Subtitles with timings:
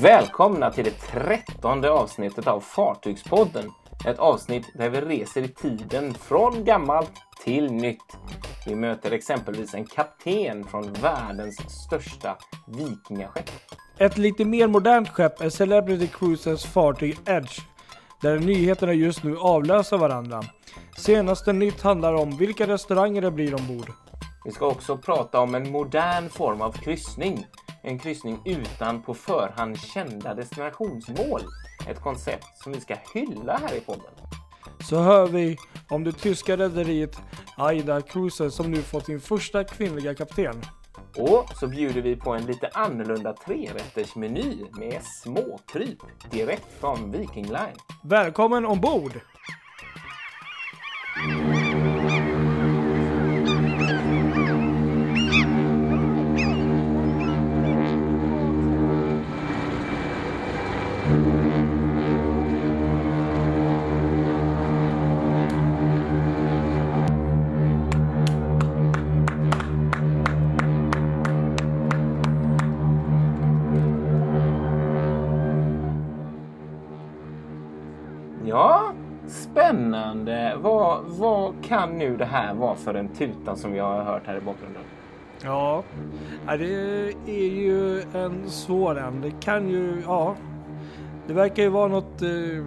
[0.00, 3.70] Välkomna till det trettonde avsnittet av Fartygspodden.
[4.06, 7.12] Ett avsnitt där vi reser i tiden från gammalt
[7.44, 8.16] till nytt.
[8.66, 13.50] Vi möter exempelvis en kapten från världens största vikingaskepp.
[13.98, 17.60] Ett lite mer modernt skepp är Celebrity Cruises fartyg Edge,
[18.22, 20.42] där nyheterna just nu avlöser varandra.
[20.96, 23.92] Senaste nytt handlar om vilka restauranger det blir ombord.
[24.44, 27.46] Vi ska också prata om en modern form av kryssning.
[27.88, 31.40] En kryssning utan på förhand kända destinationsmål.
[31.88, 34.10] Ett koncept som vi ska hylla här i podden.
[34.80, 35.56] Så hör vi
[35.88, 37.16] om det tyska rederiet
[37.56, 40.62] Aida Cruises som nu fått sin första kvinnliga kapten.
[41.16, 45.98] Och så bjuder vi på en lite annorlunda trerättersmeny med småkryp
[46.30, 47.76] direkt från Viking Line.
[48.02, 49.12] Välkommen ombord!
[81.18, 84.40] Vad, kan nu det här vara för en tuta som vi har hört här i
[84.40, 84.82] bakgrunden?
[85.44, 85.82] Ja,
[86.46, 89.20] ja, det är ju en svår en.
[89.20, 90.34] Det kan ju, ja.
[91.26, 92.64] Det verkar ju vara något eh,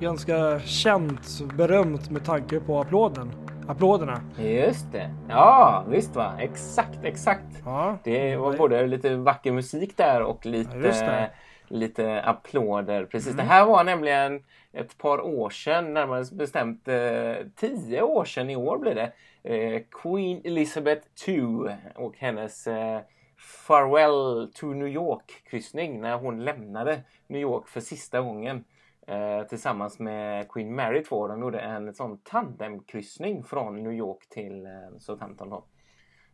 [0.00, 3.32] ganska känt, berömt med tanke på applåden.
[3.68, 4.20] Applåderna.
[4.38, 5.14] Just det.
[5.28, 6.32] Ja, visst va.
[6.38, 7.62] Exakt, exakt.
[7.64, 11.30] Ja, Det var både lite vacker musik där och Ja, lite, det.
[11.68, 13.04] Lite applåder.
[13.04, 13.32] Precis.
[13.32, 13.36] Mm.
[13.36, 18.56] Det här var nämligen ett par år sedan, närmare bestämt eh, tio år sedan i
[18.56, 19.12] år blir det.
[19.42, 23.00] Eh, Queen Elizabeth II och hennes eh,
[23.38, 28.64] Farewell to New York-kryssning när hon lämnade New York för sista gången.
[29.06, 31.28] Eh, tillsammans med Queen Mary 2.
[31.28, 35.50] De gjorde en sån tandemkryssning från New York till eh, Southampton.
[35.50, 35.64] Då.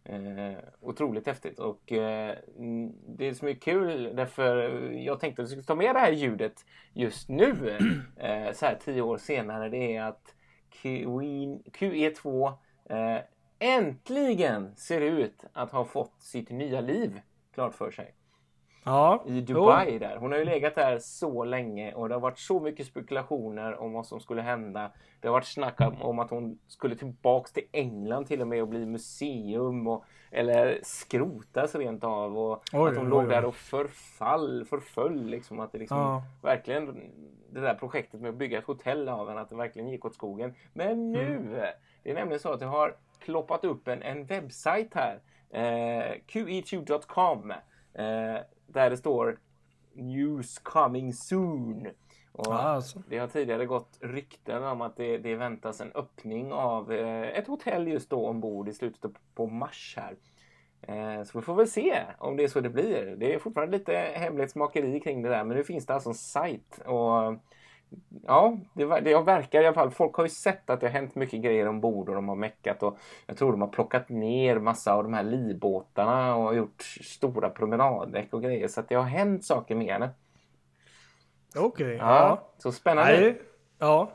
[0.06, 2.36] Eh, otroligt häftigt och eh,
[3.06, 4.56] det är så mycket kul därför
[4.90, 7.78] jag tänkte att jag skulle ta med det här ljudet just nu
[8.16, 9.68] eh, så här tio år senare.
[9.68, 10.34] Det är att
[10.82, 12.52] Queen, QE2
[12.90, 13.18] eh,
[13.58, 17.20] äntligen ser ut att ha fått sitt nya liv
[17.54, 18.14] klart för sig
[18.84, 19.22] ja.
[19.26, 20.16] i Dubai där.
[20.16, 23.92] Hon har ju legat där så länge och det har varit så mycket spekulationer om
[23.92, 24.90] vad som skulle hända.
[25.20, 28.68] Det har varit snack om- att hon skulle tillbaks till England till och med och
[28.68, 33.28] bli museum och, eller skrotas rent av och Oj, att hon oj, låg oj.
[33.28, 36.22] där och förfall, förföll liksom att det liksom Ja.
[36.42, 37.10] verkligen
[37.52, 40.14] det där projektet med att bygga ett hotell av en att det verkligen gick åt
[40.14, 40.54] skogen.
[40.72, 41.52] Men nu, Mm.
[42.02, 47.50] det är nämligen så att jag har ploppat upp en, en webbsajt här, eh, qe2.com
[47.94, 48.36] eh,
[48.66, 49.38] där det står
[49.92, 51.86] News coming soon.
[52.32, 53.02] Och Ja, alltså.
[53.08, 57.46] Det har tidigare gått rykten om att det, det väntas en öppning av eh, ett
[57.46, 60.16] hotell just då ombord i slutet på mars här.
[60.82, 63.16] Eh, så vi får väl se om det är så det blir.
[63.16, 66.80] Det är fortfarande lite hemlighetsmakeri kring det där men nu finns det alltså en sajt.
[66.86, 67.34] Och
[68.26, 69.90] Ja, det, ver- det verkar i alla fall.
[69.90, 72.82] Folk har ju sett att det har hänt mycket grejer ombord och de har meckat
[72.82, 77.50] och jag tror de har plockat ner massa av de här livbåtarna och gjort stora
[77.50, 78.68] promenaddäck och grejer.
[78.68, 80.10] Så att det har hänt saker med henne.
[81.56, 81.96] Okej.
[81.96, 82.48] Ja, Ja.
[82.58, 83.20] så spännande.
[83.20, 83.40] Nej,
[83.78, 84.10] ja.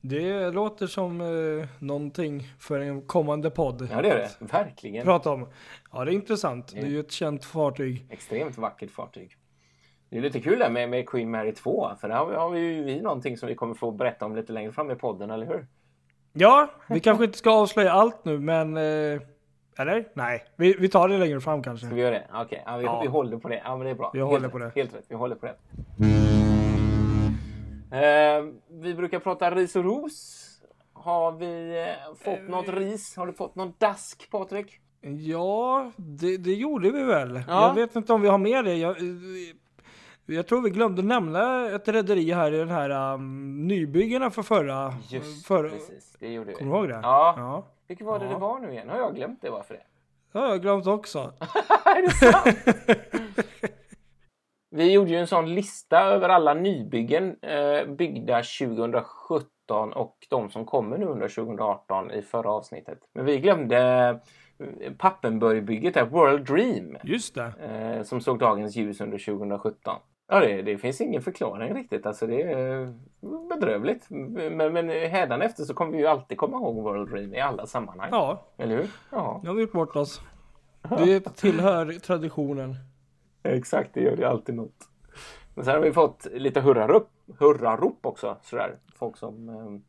[0.00, 3.88] Det låter som eh, någonting för en kommande podd.
[3.92, 4.30] Ja, det är det.
[4.52, 5.04] Verkligen.
[5.04, 5.48] Prata om.
[5.92, 6.72] Ja, det är intressant.
[6.74, 8.06] Det är ju ett känt fartyg.
[8.10, 9.36] Extremt vackert fartyg.
[10.14, 11.90] Det är lite kul där med, med Queen Mary 2.
[12.00, 14.72] För där har vi, ju vi någonting som vi kommer få berätta om lite längre
[14.72, 15.66] fram i podden, eller hur?
[16.32, 18.76] Ja, vi kanske inte ska avslöja allt nu, men...
[18.76, 19.20] Eh,
[19.78, 20.08] eller?
[20.14, 21.86] Nej, vi, vi tar det längre fram kanske.
[21.86, 22.26] Ska vi göra det?
[22.34, 23.00] Okej, ja, vi, Ja.
[23.00, 23.62] vi håller på det.
[23.64, 24.10] Ja, men det är bra.
[24.12, 24.52] Vi Helt håller rätt.
[24.52, 24.72] på det.
[24.74, 25.04] Helt rätt.
[25.08, 25.54] Vi håller på det.
[27.90, 30.40] Eh, vi brukar prata ris och ros.
[30.92, 33.16] Har vi eh, fått något ris?
[33.16, 34.80] Har du fått någon dask, Patrik?
[35.18, 37.42] Ja, det, det gjorde vi väl.
[37.48, 37.66] Ja.
[37.68, 38.74] Jag vet inte om vi har med det.
[38.74, 39.04] Jag, eh,
[40.26, 44.94] jag tror vi glömde nämna ett rederi här i den här um, nybyggena för förra...
[45.08, 46.54] Just förra precis, det gjorde vi.
[46.54, 47.00] Kommer du ihåg det?
[47.02, 47.34] Ja.
[47.36, 47.66] ja.
[47.88, 48.30] Vilket var det Ja.
[48.32, 48.88] det var nu igen?
[48.88, 49.50] Har jag glömt det?
[49.50, 49.80] Varför det?
[50.32, 51.18] Det har jag glömt också.
[51.84, 52.58] är det sant?
[54.70, 60.64] Vi gjorde ju en sån lista över alla nybyggen eh, byggda 2017 och de som
[60.64, 62.98] kommer nu under 2018 i förra avsnittet.
[63.14, 63.78] Men vi glömde
[64.58, 67.52] eh, Pappenburgbygget World Dream, Just det.
[67.60, 69.96] eh, som såg dagens ljus under 2017.
[70.26, 72.06] Ja, det, det finns ingen förklaring riktigt.
[72.06, 72.94] Alltså det är
[73.48, 74.06] bedrövligt.
[74.10, 78.08] Men, men hädanefter så kommer vi ju alltid komma ihåg World Dream i alla sammanhang.
[78.12, 78.90] Ja, Eller hur?
[79.10, 80.20] Ja, nu har vi gjort bort oss.
[80.98, 82.76] Det tillhör traditionen.
[83.42, 83.94] exakt.
[83.94, 84.88] Det gör det alltid något.
[85.54, 88.36] Men sen har vi fått lite hurrarop, hurrarop också.
[88.42, 88.78] Sådär.
[88.94, 89.80] Folk som eh,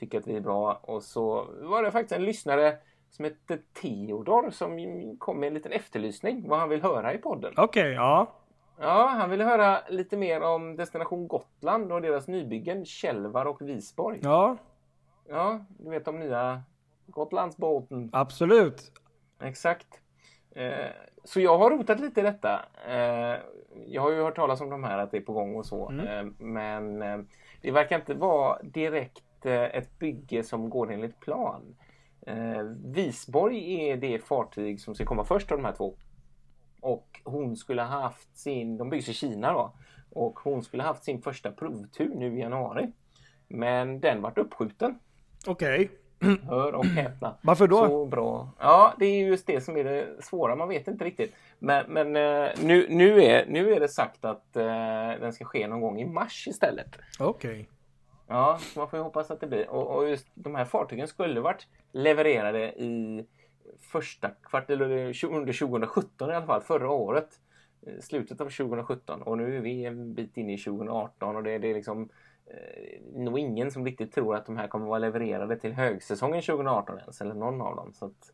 [0.00, 0.80] tycker att vi är bra.
[0.82, 2.76] Och så var det faktiskt en lyssnare
[3.10, 4.78] som heter Theodor som
[5.18, 7.52] kom med en liten efterlysning vad han vill höra i podden.
[7.56, 8.32] Okej, okay, ja.
[8.82, 14.18] Ja, han ville höra lite mer om Destination Gotland och deras nybyggen Kälvar och Visborg.
[14.22, 14.56] Ja.
[15.28, 16.62] Ja, du vet om nya
[17.06, 18.10] Gotlandsbåten.
[18.12, 18.92] Absolut.
[19.42, 20.00] Exakt.
[20.50, 20.90] Eh,
[21.24, 22.60] så jag har rotat lite i detta.
[22.88, 23.36] Eh,
[23.86, 25.88] jag har ju hört talas om de här att det är på gång och så.
[25.88, 26.06] Mm.
[26.06, 26.98] Eh, men
[27.60, 31.76] det verkar inte vara direkt ett bygge som går enligt plan.
[32.84, 35.94] Visborg är det fartyg som ska komma först av de här två.
[36.82, 39.72] Och hon skulle ha haft sin, de byggs i Kina då.
[40.10, 42.92] Och hon skulle ha haft sin första provtur nu i januari.
[43.48, 44.98] Men den vart uppskjuten.
[45.46, 45.90] Okej.
[46.20, 46.36] Okay.
[46.48, 47.36] Hör och häpna.
[47.42, 47.88] Varför då?
[47.88, 48.48] Så bra.
[48.58, 50.56] Ja, det är just det som är det svåra.
[50.56, 51.34] Man vet inte riktigt.
[51.58, 54.62] Men, men eh, nu, nu, är, nu är det sagt att uh,
[55.20, 56.98] den ska ske någon gång i mars istället.
[57.18, 57.50] Okej.
[57.50, 57.66] Okay.
[58.26, 59.68] Ja, man får ju hoppas att det blir.
[59.68, 63.26] Och, och, just de här fartygen skulle varit levererade i
[63.80, 65.20] första kvartal, under
[65.52, 67.28] 2017 i alla fall, förra året.
[68.00, 71.70] Slutet av 2017 och nu är vi en bit in i 2018 och det, det
[71.70, 72.08] är liksom
[72.46, 76.98] eh, nog ingen som riktigt tror att de här kommer vara levererade till högsäsongen 2018
[76.98, 77.92] ens, eller någon av dem.
[77.94, 78.32] Så att,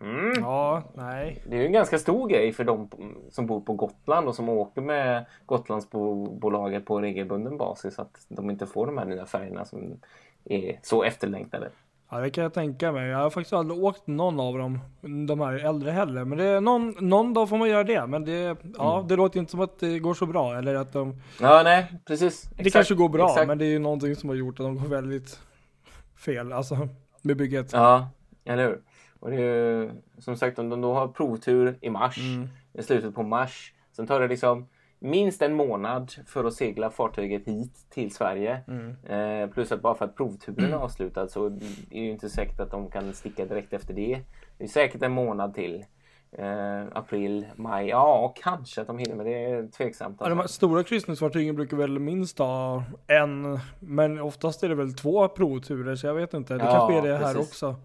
[0.00, 1.42] mm, ja, nej.
[1.46, 2.88] Det är ju en ganska stor grej för de
[3.30, 8.66] som bor på Gotland och som åker med Gotlandsbolaget på regelbunden basis att de inte
[8.66, 10.00] får de här nya färgerna som
[10.44, 11.70] är så efterlängtade.
[12.12, 13.08] Ja, det kan jag tänka mig.
[13.08, 14.78] Jag har faktiskt aldrig åkt någon av dem,
[15.26, 16.24] de här äldre heller.
[16.24, 18.06] Men det är någon, någon dag får man göra det.
[18.06, 19.08] Men det, ja, mm.
[19.08, 20.58] det låter inte som att det går så bra.
[20.58, 21.22] Eller att de...
[21.40, 22.42] Ja, nej, precis.
[22.42, 23.48] Det exakt, kanske går bra, exakt.
[23.48, 25.40] men det är ju någonting som har gjort att de går väldigt
[26.16, 26.88] fel, alltså
[27.22, 27.72] med bygget.
[27.72, 28.08] Ja,
[28.44, 28.80] eller hur.
[29.20, 32.48] Och det är ju som sagt om de då har provtur i mars, mm.
[32.72, 33.72] i slutet på mars.
[33.96, 34.66] Sen tar det liksom
[35.00, 38.60] minst en månad för att segla fartyget hit till Sverige.
[38.68, 38.96] Mm.
[39.04, 42.60] Eh, plus att bara för att provturen är avslutad så är det ju inte säkert
[42.60, 44.20] att de kan sticka direkt efter det.
[44.58, 45.84] Det är säkert en månad till.
[46.32, 50.16] Eh, april, maj, ja kanske att de hinner men det är tveksamt.
[50.20, 54.94] Ja, de här stora kryssningsfartygen brukar väl minst ha en, men oftast är det väl
[54.94, 56.54] två provturer så jag vet inte.
[56.54, 57.36] Det ja, kanske är det precis.
[57.36, 57.76] här också.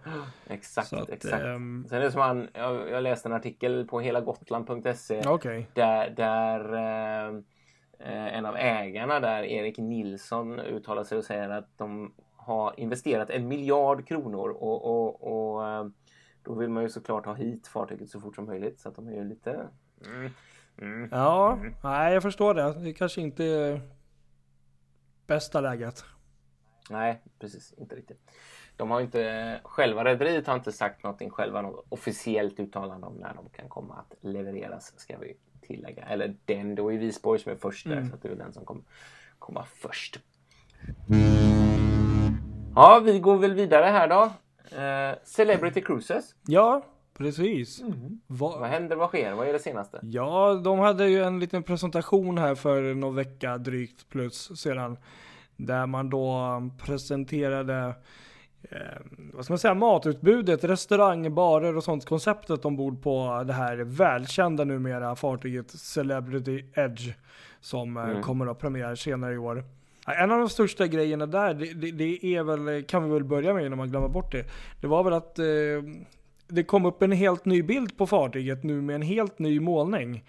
[0.47, 1.43] Exakt, att, exakt.
[1.43, 1.85] Ähm...
[1.89, 5.65] Sen är det som han, jag, jag läste en artikel på helagotland.se okay.
[5.73, 6.73] där, där
[7.99, 13.29] äh, en av ägarna där, Erik Nilsson, uttalar sig och säger att de har investerat
[13.29, 15.85] en miljard kronor och, och, och äh,
[16.45, 19.07] då vill man ju såklart ha hit fartyget så fort som möjligt så att de
[19.07, 19.69] är ju lite...
[20.05, 20.31] Mm,
[20.77, 21.73] mm, ja, mm.
[21.83, 22.73] nej jag förstår det.
[22.73, 23.81] Det kanske inte är
[25.27, 26.05] bästa läget.
[26.89, 27.73] Nej, precis.
[27.77, 28.31] Inte riktigt.
[28.77, 33.33] De har inte, själva rederiet har inte sagt någonting själva, något officiellt uttalande om när
[33.33, 36.03] de kan komma att levereras, ska vi tillägga.
[36.03, 38.09] Eller den då i Visborg som är först där, mm.
[38.09, 38.83] så att det är den som kommer
[39.39, 40.19] komma först.
[42.75, 44.31] Ja, vi går väl vidare här då.
[44.73, 46.35] Uh, Celebrity Cruises.
[46.47, 46.85] Ja,
[47.17, 47.81] precis.
[47.81, 48.19] Mm.
[48.27, 49.99] Va vad händer, vad sker, vad är det senaste?
[50.03, 54.97] Ja, de hade ju en liten presentation här för någon vecka drygt plus sedan.
[55.57, 57.95] Där man då presenterade
[58.71, 58.77] eh,
[59.33, 64.63] vad ska man säga, matutbudet, restaurang, barer och sånt konceptet ombord på det här välkända
[64.63, 67.13] numera fartyget Celebrity Edge
[67.59, 68.21] som eh, mm.
[68.21, 69.63] kommer att premiera senare i år.
[70.05, 73.53] En av de största grejerna där, det, det, det, är väl, kan vi väl börja
[73.53, 74.45] med innan man glömmer bort det.
[74.81, 75.45] Det var väl att eh,
[76.47, 80.23] det kom upp en helt ny bild på fartyget nu med en helt ny målning.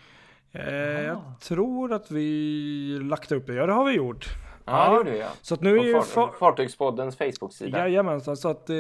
[0.53, 4.27] Eh, jag tror att vi lagt upp det, ja det har vi gjort.
[4.65, 5.29] Ja, det gjorde vi ja.
[5.43, 7.79] Så att nu är far Fartygspoddens Facebook-sida.
[7.79, 8.77] Jajamensan, så att eh,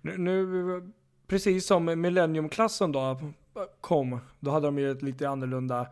[0.00, 0.92] nu, nu,
[1.26, 3.20] precis som Millennium-klassen då
[3.80, 5.86] kom, då hade de ju ett lite annorlunda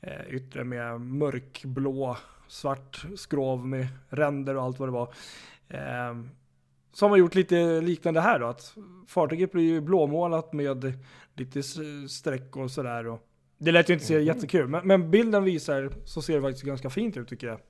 [0.00, 2.16] eh, yttre med mörkblå
[2.54, 5.14] svart skrov med ränder och allt vad det var.
[5.68, 6.24] Eh,
[6.92, 8.74] som har gjort lite liknande här då, att
[9.08, 10.94] fartyget blir ju blåmålat med
[11.34, 11.62] lite
[12.08, 13.18] streck och sådär.
[13.58, 14.26] Det lät ju inte så mm.
[14.26, 17.60] jättekul, men, men, bilden visar så ser det faktiskt ganska fint ut tycker jag.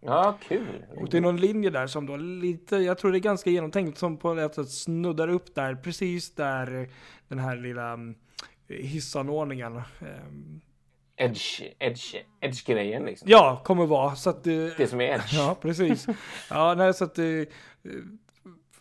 [0.00, 0.84] Ja, kul.
[0.96, 3.98] Och det är någon linje där som då lite, jag tror det är ganska genomtänkt,
[3.98, 6.88] som på ett sätt snuddar upp där, precis där
[7.28, 8.14] den här lilla mm,
[8.68, 10.60] hissanordningen ehm,
[11.16, 13.28] edge, edge, edge-grejen liksom.
[13.30, 14.14] Ja, kommer vara.
[14.16, 15.32] Så att, det som är edge.
[15.36, 16.06] Ja, precis.
[16.50, 17.18] ja, nej, så att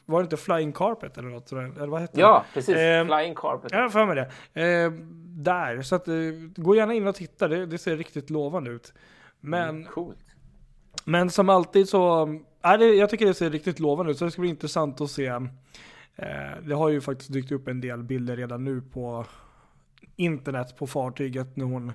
[0.05, 1.51] var det inte Flying Carpet eller något?
[1.51, 2.53] Eller vad hette Ja, det?
[2.53, 2.75] precis.
[2.75, 3.71] Eh, Flying Carpet.
[3.71, 4.61] Ja, för mig det.
[4.61, 4.91] Eh,
[5.37, 6.13] där, så att eh,
[6.55, 7.47] gå gärna in och titta.
[7.47, 8.93] Det, det ser riktigt lovande ut.
[9.39, 10.17] Men, mm, coolt.
[11.05, 12.27] men som alltid så,
[12.65, 14.17] äh, det, jag tycker det ser riktigt lovande ut.
[14.17, 15.25] Så det ska bli intressant att se.
[15.25, 15.47] Eh,
[16.63, 19.25] det har ju faktiskt dykt upp en del bilder redan nu på
[20.15, 21.93] internet på fartyget när hon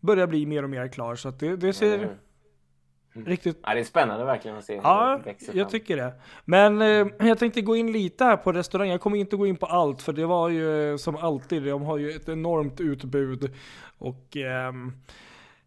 [0.00, 1.14] börjar bli mer och mer klar.
[1.14, 3.26] Så att det, det ser, mm.
[3.26, 5.70] Riktigt Ja, det är spännande verkligen att se hur Ja, det växer jag fram.
[5.70, 6.12] tycker det.
[6.44, 8.88] Men eh, jag tänkte gå in lite här på restaurang.
[8.88, 11.82] Jag kommer inte gå in på allt för det var ju eh, som alltid, de
[11.82, 13.54] har ju ett enormt utbud.
[13.98, 14.92] Och ehm,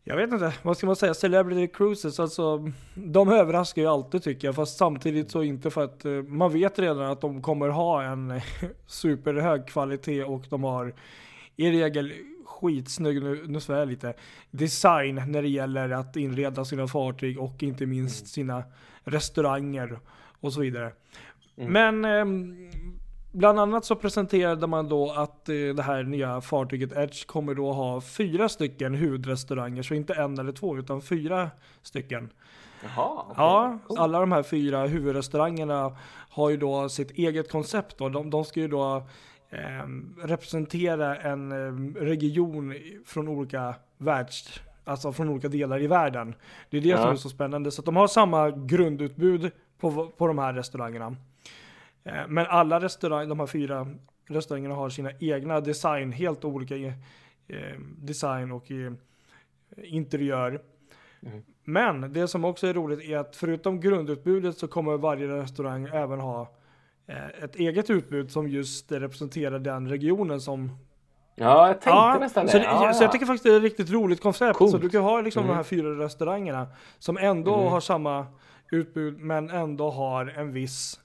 [0.04, 1.14] jag vet inte, vad ska man säga?
[1.14, 4.56] Celebrity Cruises, alltså de överraskar ju alltid tycker jag.
[4.56, 8.32] Fast samtidigt så inte för att eh, man vet redan att de kommer ha en
[8.32, 8.44] eh,
[8.88, 10.94] superhög kvalitet och de har
[11.56, 12.14] i regel
[12.62, 14.14] skitsnygg, nu, nu svär jag lite,
[14.52, 18.64] design när det gäller att inreda sina fartyg och inte minst sina
[19.04, 20.00] restauranger
[20.40, 20.92] och så vidare.
[21.56, 22.70] Men ehm,
[23.32, 27.74] bland annat så presenterade man då att eh, det här nya fartyget Edge kommer då
[27.74, 31.50] ha fyra stycken huvudrestauranger, så inte en eller två utan fyra
[31.82, 32.30] stycken.
[32.84, 33.36] Jaha, okej.
[33.38, 35.96] Ja, alla de här fyra huvudrestaurangerna
[36.30, 38.10] har ju då sitt eget koncept då.
[38.10, 39.04] De, de ska ju då
[39.52, 42.74] ehm, representera en ehm, region
[43.06, 46.36] från olika världs, alltså från olika delar i världen.
[46.70, 47.12] Det är det som Ja.
[47.12, 47.72] är så spännande.
[47.72, 51.16] Så att de har samma grundutbud på, på de här restaurangerna.
[52.04, 53.88] Eh, Men alla restauranger, de här fyra
[54.28, 56.94] restaurangerna har sina egna design, helt olika eh,
[57.98, 58.94] design och eh,
[59.84, 60.62] interiör.
[61.26, 61.42] Mm.
[61.64, 66.20] Men det som också är roligt är att förutom grundutbudet så kommer varje restaurang även
[66.20, 66.50] ha
[67.44, 70.72] ett eget utbud som just representerar den regionen som...
[71.36, 72.52] Ja, jag tänkte nästan det.
[72.52, 73.12] så, det ja, så jag ja.
[73.12, 74.58] tycker faktiskt det är ett riktigt roligt koncept.
[74.58, 74.72] Coolt.
[74.72, 75.50] Så du kan ha liksom Mm.
[75.52, 76.68] de här fyra restaurangerna
[77.00, 77.68] som ändå Mm.
[77.72, 78.26] har samma
[78.72, 81.00] utbud men ändå har en viss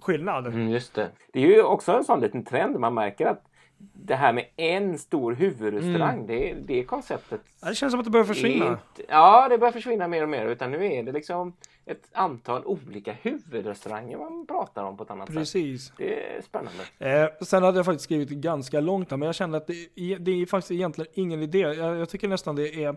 [0.00, 0.46] skillnad.
[0.46, 1.10] Mm, just det.
[1.32, 2.78] Det är ju också en sån liten trend.
[2.78, 3.42] Man märker att
[3.78, 6.26] det här med en stor huvudrestaurang, Mm.
[6.26, 8.66] det, det konceptet Ja, Det känns som att det börjar försvinna.
[8.68, 10.46] inte- Ja, det börjar försvinna mer och mer.
[10.46, 11.52] Utan nu är det liksom
[11.86, 15.36] ett antal olika huvudrestauranger man pratar om på ett annat sätt.
[15.36, 15.92] Precis.
[15.96, 16.82] Det är spännande.
[16.98, 20.18] Eh, sen hade jag faktiskt skrivit ganska långt här, men jag kände att det, är-
[20.18, 21.58] det är faktiskt egentligen ingen idé.
[21.58, 22.96] Jag, jag tycker nästan det är,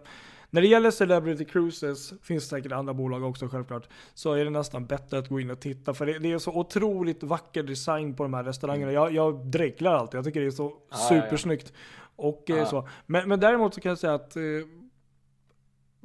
[0.50, 4.86] när det gäller Celebrity Cruises, finns säkert andra bolag också självklart, så är det nästan
[4.86, 5.94] bättre att gå in och titta.
[5.94, 8.92] För det, det är så otroligt vacker design på de här restaurangerna.
[8.92, 10.78] Jag, jag dreglar alltid, jag tycker det är så Mm.
[10.90, 10.98] ja.
[10.98, 11.74] supersnyggt.
[12.16, 12.66] Och eh, Ja.
[12.66, 12.88] så.
[13.06, 14.42] Men, men däremot så kan jag säga att eh,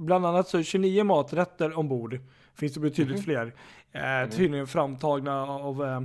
[0.02, 2.18] bland annat så är 29 maträtter ombord.
[2.54, 3.24] Finns det betydligt Mhm.
[3.24, 3.54] fler.
[3.92, 6.00] Eh, tydligen framtagna av eh,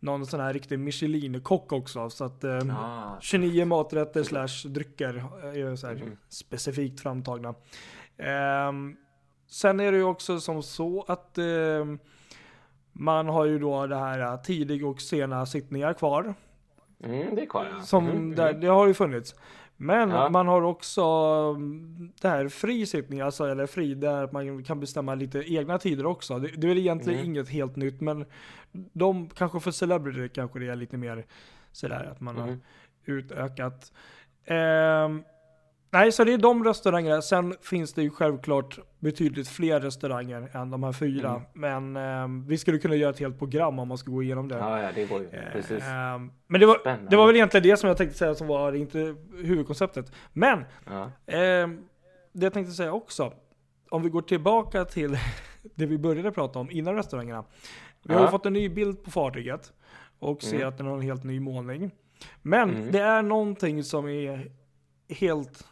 [0.00, 2.10] någon sån här riktig Michelin-kock också.
[2.10, 5.14] Så att eh, Ah, 29 maträtter slash drycker
[5.54, 6.16] är så här Mhm.
[6.28, 7.54] specifikt framtagna.
[8.18, 8.96] Ehm,
[9.48, 11.98] sen är det ju också som så att ehm,
[12.92, 16.34] man har ju då det här eh, tidig och sena sittningar kvar.
[17.04, 17.82] mm, det är kvar ja.
[17.82, 18.60] Som Mm, där, mm.
[18.60, 19.34] det har ju funnits.
[19.76, 20.28] Men Ja.
[20.28, 21.02] man har också
[21.56, 26.06] mm, det här fri sittning, alltså, eller fri, där man kan bestämma lite egna tider
[26.06, 26.38] också.
[26.38, 27.30] Det, det är egentligen Mm.
[27.32, 28.24] inget helt nytt, men
[28.92, 31.24] de kanske för celebrity kanske det är lite mer
[31.72, 32.60] sådär att man har Mm.
[33.04, 33.92] utökat.
[34.44, 35.22] Ehm,
[35.98, 37.22] nej, så det är de restaurangerna.
[37.22, 41.28] Sen finns det ju självklart betydligt fler restauranger än de här fyra.
[41.30, 41.42] Mm.
[41.52, 44.54] Men ehm, vi skulle kunna göra ett helt program om man ska gå igenom det.
[44.58, 45.28] Ja, ja, det går ju.
[45.52, 45.82] Precis.
[45.84, 47.10] Ehm, men det var, Spännande.
[47.10, 50.12] det var väl egentligen det som jag tänkte säga som var inte huvudkonceptet.
[50.32, 51.10] Men Ja.
[51.26, 51.84] ehm,
[52.32, 53.32] det jag tänkte säga också.
[53.90, 55.18] Om vi går tillbaka till
[55.74, 57.44] det vi började prata om innan restaurangerna.
[58.04, 59.72] Vi har ju fått en ny bild på fartyget
[60.18, 60.68] och ser Mm.
[60.68, 61.90] att den har en helt ny målning.
[62.42, 62.92] Men Mm.
[62.92, 64.50] det är någonting som är
[65.08, 65.66] helt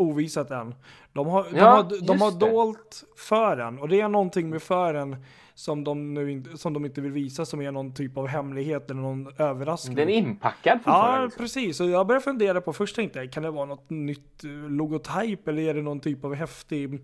[0.00, 0.74] ovisat än.
[1.12, 5.16] De har, de Ja, har, de har dolt fören och det är någonting med fören
[5.54, 8.90] som de, nu inte, som de inte vill visa som är någon typ av hemlighet
[8.90, 9.96] eller någon överraskning.
[9.96, 10.78] Den är inpackad.
[10.84, 11.42] Ja, liksom.
[11.42, 11.80] precis.
[11.80, 15.48] Och jag började fundera på, först tänkte jag, kan det vara något nytt eh, logotyp
[15.48, 17.00] eller är det någon typ av häftig,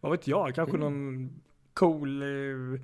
[0.00, 0.92] vad vet jag, kanske Mm.
[0.92, 1.30] någon
[1.74, 2.80] cool eh,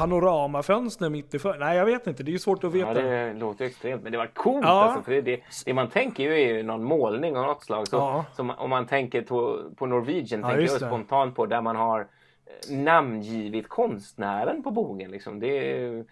[0.00, 1.58] panoramafönster mitt i för.
[1.58, 2.22] Nej, jag vet inte.
[2.22, 2.88] Det är ju svårt att veta.
[2.88, 4.02] Ja, det låter extremt.
[4.02, 4.70] Men det var coolt Ja.
[4.82, 5.02] alltså.
[5.02, 7.88] För det, det, det man tänker ju är ju någon målning av något slag.
[7.88, 8.24] Så, Ja.
[8.32, 12.00] som, om man tänker på, på Norwegian, Ja, tänker jag spontant på där man har
[12.00, 15.10] eh, namngivit konstnären på bogen.
[15.10, 15.40] Liksom.
[15.40, 15.46] Det,
[15.84, 16.04] är,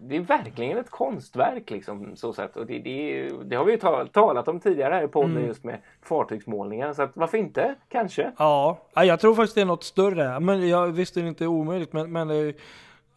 [0.00, 2.56] det är verkligen ett konstverk liksom, så sätt.
[2.56, 5.46] Och det, det, det har vi ju tal, talat om tidigare här i podden Mm.
[5.46, 6.92] just med fartygsmålningar.
[6.92, 7.74] Så att, varför inte?
[7.88, 8.32] Kanske.
[8.38, 10.40] Ja, Ja, jag tror faktiskt det är något större.
[10.40, 11.92] Men jag visste det inte omöjligt.
[11.92, 12.54] Men, men eh,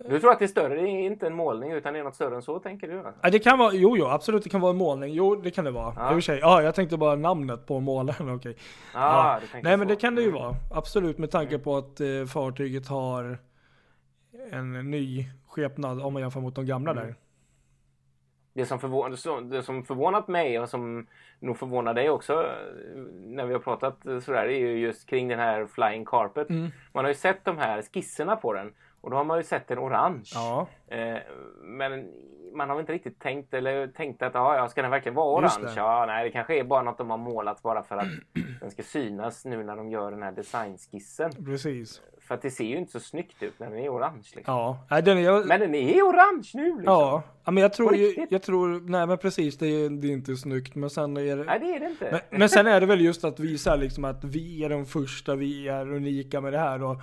[0.06, 0.76] Du tror att det är större?
[0.76, 3.04] Det är inte en målning utan det är något större än så, tänker du?
[3.22, 5.14] ja, det kan vara, jo, jo, absolut, det kan vara en målning.
[5.14, 5.94] Jo, det kan det vara.
[5.98, 6.08] Ja.
[6.08, 8.56] I och för sig, ja, jag tänkte bara namnet på målaren, okej.
[8.94, 9.40] Ja.
[9.52, 9.94] tänker Nej men så.
[9.94, 10.42] det kan det ju Mm.
[10.42, 10.56] vara.
[10.72, 13.38] Absolut med tanke på att eh, fartyget har
[14.52, 17.04] en ny skepnad om man jämför mot de gamla Mm.
[17.04, 17.16] där.
[18.54, 21.08] Det som, förvån, det som förvånat mig och som
[21.40, 25.28] nog förvånar dig också eh, när vi har pratat eh, sådär är ju just kring
[25.28, 26.50] den här Flying Carpet.
[26.50, 26.70] Mm.
[26.94, 29.72] Man har ju sett de här skisserna på den Och då har man ju sett
[29.72, 30.30] en orange.
[30.34, 30.68] Ja.
[30.88, 31.18] Eh,
[31.62, 32.08] men
[32.54, 35.58] man har inte riktigt tänkt eller tänkt att ja, ja, ska den verkligen vara Just
[35.58, 35.74] orange?
[35.76, 35.82] det.
[35.82, 38.08] Ja, nej, det kanske är bara något de har målat bara för att
[38.62, 41.32] den ska synas nu när de gör den här designskissen.
[41.46, 42.02] Precis.
[42.30, 44.24] För att det ser ju inte så snyggt ut när den är orange.
[44.36, 44.44] Liksom.
[44.54, 44.86] Ja.
[44.90, 46.84] Nej, den är, jag, Men den är orange nu liksom.
[46.86, 47.24] ja.
[47.44, 50.36] ja, men jag tror ju, jag tror, nej men precis, det är, det är inte
[50.36, 50.76] snyggt.
[50.76, 52.22] Men sen är det, Nej, det är det inte.
[52.30, 55.36] Men, men sen är det väl just att visa liksom att vi är de första,
[55.36, 56.98] vi är unika med det här och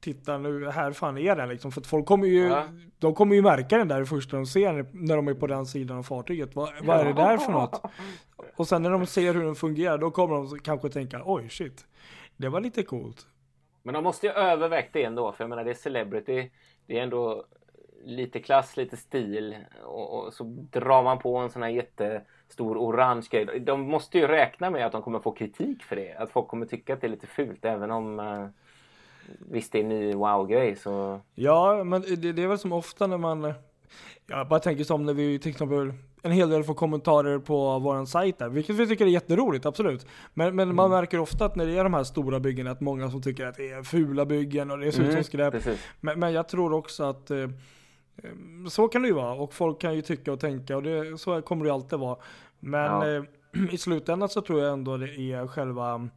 [0.00, 1.72] titta nu, här fan är den liksom.
[1.72, 2.58] För att folk kommer ju, Mm.
[2.58, 2.64] Ja.
[2.98, 5.98] de kommer ju märka den där första de ser när de är på den sidan
[5.98, 6.56] av fartyget.
[6.56, 7.82] Vad, vad är det där för något?
[8.56, 11.86] Och sen när de ser hur den fungerar, då kommer de kanske tänka, oj shit,
[12.36, 13.26] det var lite coolt.
[13.82, 15.32] Men de måste ju övervägt det ändå.
[15.32, 16.50] För jag menar, det är celebrity.
[16.86, 17.44] Det är ändå
[18.04, 19.56] lite klass, lite stil.
[19.84, 23.60] Och, och så drar man på en sån här jättestor orange grej.
[23.60, 26.14] De måste ju räkna med att de kommer få kritik för det.
[26.14, 27.64] Att folk kommer tycka att det är lite fult.
[27.64, 28.46] Även om eh,
[29.38, 30.76] visst det är en ny wow-grej.
[30.76, 33.54] Så Ja, men det, det är väl som ofta när man,
[34.26, 38.06] jag bara tänker som när vi till exempel en hel del får kommentarer på våran
[38.06, 40.06] sajt där, vilket vi tycker är jätteroligt, absolut.
[40.34, 43.10] Men, men man märker ofta att när det är de här stora byggena, att många
[43.10, 45.54] som tycker att det är fula byggen och det ser ut som skräp.
[46.00, 47.48] Men, men jag tror också att eh, eh,
[48.68, 51.42] så kan det ju vara och folk kan ju tycka och tänka och det, så
[51.42, 52.16] kommer det alltid vara.
[52.60, 53.16] Men Ja.
[53.16, 53.22] eh,
[53.74, 56.08] i slutändan så tror jag ändå det är själva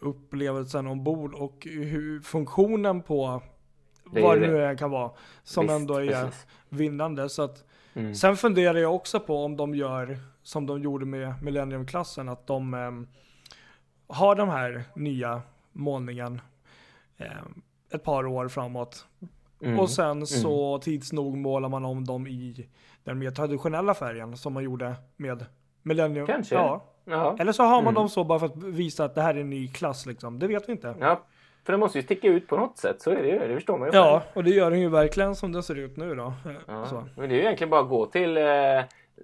[0.00, 3.42] upplevelsen ombord och hur funktionen på
[4.04, 5.10] vad det nu än kan vara
[5.42, 6.46] som Visst, ändå är precis.
[6.68, 7.28] vinnande.
[7.28, 7.64] Så att,
[7.94, 8.14] Mm.
[8.14, 12.74] Sen funderar jag också på om de gör som de gjorde med Millennium-klassen, att de
[12.74, 13.08] ehm,
[14.06, 16.40] har den här nya målningen
[17.18, 19.06] ehm, ett par år framåt.
[19.62, 19.80] Mm.
[19.80, 22.68] Och sen så tids nog målar man om dem i
[23.04, 25.46] den mer traditionella färgen som man gjorde med
[25.82, 26.26] Millennium.
[26.26, 26.54] Kanske.
[26.54, 26.84] Ja.
[27.04, 27.36] Ja.
[27.38, 27.94] Eller så har man Mm.
[27.94, 30.38] dem så bara för att visa att det här är en ny klass liksom.
[30.38, 30.94] Det vet vi inte.
[31.00, 31.24] ja.
[31.64, 33.02] För den måste ju sticka ut på något sätt.
[33.02, 33.38] Så är det ju.
[33.38, 33.96] Det förstår man ju.
[33.98, 36.32] Ja, och det gör den ju verkligen som den ser ut nu då.
[36.66, 37.04] Ja, Så.
[37.16, 38.44] Men det är ju egentligen bara att gå till eh,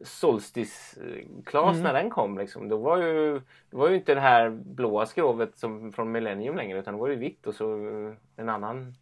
[0.04, 1.00] Solstice
[1.46, 1.82] Class Mm.
[1.82, 2.38] när den kom.
[2.38, 2.68] Liksom.
[2.68, 3.32] Då var ju,
[3.70, 7.08] det var ju inte det här blåa skrovet som från Millennium längre utan det var
[7.08, 8.94] ju vitt och så eh, en annan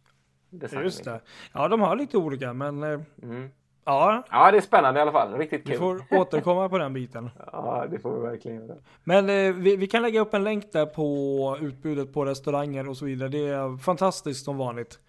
[0.49, 0.83] design.
[0.83, 1.13] Just liksom.
[1.13, 1.19] det.
[1.53, 3.49] Ja, de har lite olika, men eh, Mm.
[3.85, 5.33] Ja, Ja, det är spännande i alla fall.
[5.37, 5.77] Riktigt vi kul.
[5.79, 7.29] får återkomma på den biten.
[7.51, 8.77] Ja, det får vi verkligen göra.
[9.03, 12.97] Men eh, vi, vi kan lägga upp en länk där på utbudet på restauranger och
[12.97, 13.29] så vidare.
[13.29, 14.99] Det är fantastiskt som vanligt.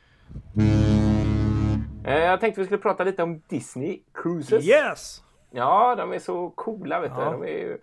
[2.04, 4.64] Eh, jag tänkte vi skulle prata lite om Disney Cruises.
[4.68, 5.22] Yes!
[5.50, 7.24] Ja, de är så coola vet Ja.
[7.24, 7.30] du.
[7.30, 7.78] De är ju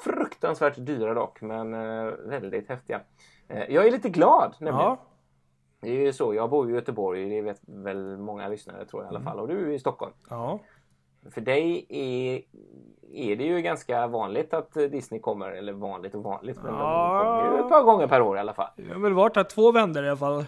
[0.00, 3.00] fruktansvärt dyra dock, men eh, väldigt häftiga.
[3.48, 4.80] Eh, jag är lite glad nämligen.
[4.80, 4.96] Ja,
[5.80, 9.12] Det är ju så, jag bor i Göteborg, det vet väl många lyssnare tror jag
[9.12, 9.40] i alla fall.
[9.40, 10.12] Och du är i Stockholm.
[10.30, 10.58] ja.
[11.30, 12.42] För dig är,
[13.12, 17.22] är det ju ganska vanligt att Disney kommer, eller vanligt och vanligt, men Ja.
[17.24, 18.70] de kommer ju ett par gånger per år i alla fall.
[18.76, 20.44] Jag har väl varit här två vändor i alla fall.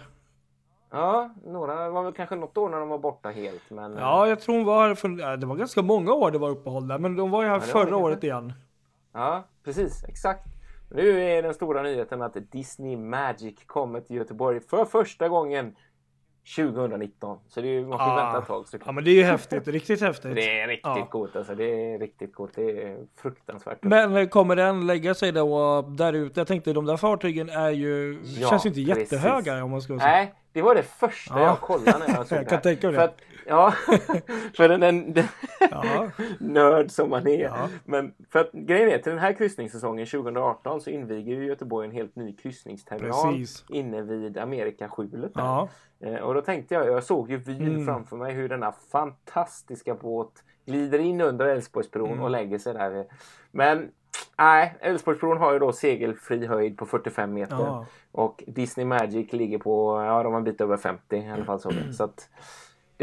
[0.91, 3.97] Ja, några var väl kanske något år när de var borta helt, men...
[3.97, 6.87] Ja, jag tror hon var här för, det var ganska många år det var uppehåll
[6.87, 8.53] där, men de var ju här Ja, förra året igen.
[9.13, 10.03] Ja, precis.
[10.03, 10.47] Exakt.
[10.93, 15.75] Nu är den stora nyheten att Disney Magic kommer till Göteborg för första gången
[16.55, 17.39] 2019.
[17.47, 18.15] Så det är, man får Ah.
[18.15, 18.85] vänta ett tag såklart.
[18.85, 20.35] Ja, men det är ju häftigt, riktigt häftigt.
[20.35, 21.05] Det är riktigt Ja.
[21.11, 21.55] coolt alltså.
[21.55, 22.51] Det är riktigt coolt.
[22.55, 23.77] Det är fruktansvärt.
[23.81, 26.39] Men eh, kommer den lägga sig då där ute?
[26.39, 29.11] Jag tänkte de där fartygen är ju, Ja, känns ju inte precis.
[29.11, 30.11] jättehöga om man ska säga.
[30.11, 31.45] Nej, det var det första Ja.
[31.45, 32.61] jag kollade när jag såg Jag det kan här.
[32.63, 33.03] tänka mig för det.
[33.03, 33.71] Att, ja,
[34.57, 35.25] för den, den, den
[35.71, 36.09] Ja.
[36.39, 37.43] nörd som man är.
[37.43, 37.69] Ja.
[37.85, 41.93] Men för att grejen är till den här kryssningssäsongen 2018 så inviger ju Göteborg en
[41.93, 43.65] helt ny kryssningsterminal Precis.
[43.69, 45.31] inne vid Amerikaskjulet.
[45.35, 45.69] Ja.
[45.99, 47.85] Eh, Och då tänkte jag, jag såg ju vyn Mm.
[47.85, 50.31] framför mig hur denna fantastiska båt
[50.65, 52.23] glider in under Älvsborgsbron Mm.
[52.23, 53.05] och lägger sig där.
[53.51, 53.91] Men
[54.37, 57.55] nej, Älvsborgsbron har ju då segelfri höjd på 45 meter.
[57.55, 57.85] Ja.
[58.11, 61.59] Och Disney Magic ligger på, ja de har en bit över 50 i alla fall.
[61.59, 62.29] Så, så att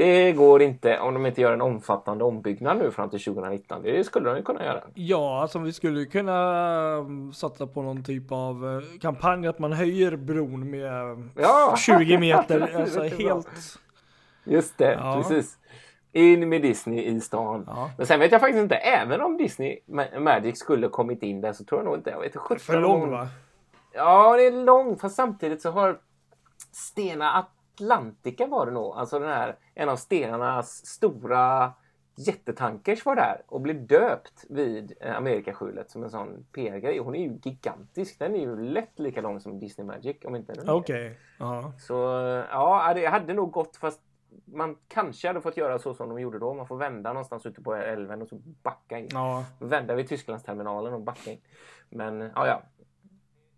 [0.01, 3.83] det går inte om de inte gör en omfattande ombyggnad nu fram till 2019.
[3.83, 4.83] Det skulle de ju kunna göra.
[4.95, 9.73] Ja, alltså vi skulle kunna um, satsa på någon typ av eh, kampanj att man
[9.73, 11.75] höjer bron med eh, Ja!
[11.79, 12.77] 20 meter.
[12.81, 13.79] Alltså helt...
[14.45, 15.15] Just det, Ja.
[15.17, 15.59] precis.
[16.13, 17.65] In med Disney i stan.
[17.67, 17.91] Ja.
[17.97, 21.53] Men sen vet jag faktiskt inte, även om Disney Ma- Magic skulle kommit in där
[21.53, 23.29] så tror jag nog inte, jag vet inte, 17 För lång va?
[23.95, 24.97] Ja, det är lång.
[24.99, 25.99] Fast samtidigt så har
[26.73, 27.33] Stena
[27.81, 28.97] Atlantica var det nog.
[28.97, 31.73] Alltså den här, en av stenarnas stora
[32.17, 36.99] jättetankers var där och blev döpt vid eh, Amerikaskjulet som en sån PR-grej.
[36.99, 38.19] Hon är ju gigantisk.
[38.19, 40.71] Den är ju lätt lika lång som Disney Magic om inte mer.
[40.71, 41.19] Okej.
[41.39, 41.73] Ja.
[41.79, 41.95] Så
[42.51, 44.01] ja, det hade nog gått fast
[44.45, 46.55] man kanske hade fått göra så som de gjorde då.
[46.55, 49.09] Man får vända någonstans ute på älven och så backa in.
[49.11, 49.45] Ja.
[49.59, 51.41] Vända vid Tysklandsterminalen och backa in.
[51.89, 52.63] Men ja, ja.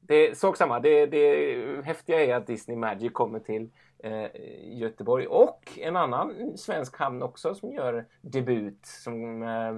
[0.00, 0.80] Det är sak samma.
[0.80, 3.70] Det, det häftiga är att Disney Magic kommer till
[4.02, 4.30] Eh,
[4.62, 9.76] Göteborg och en annan svensk hamn också som gör debut som eh, eh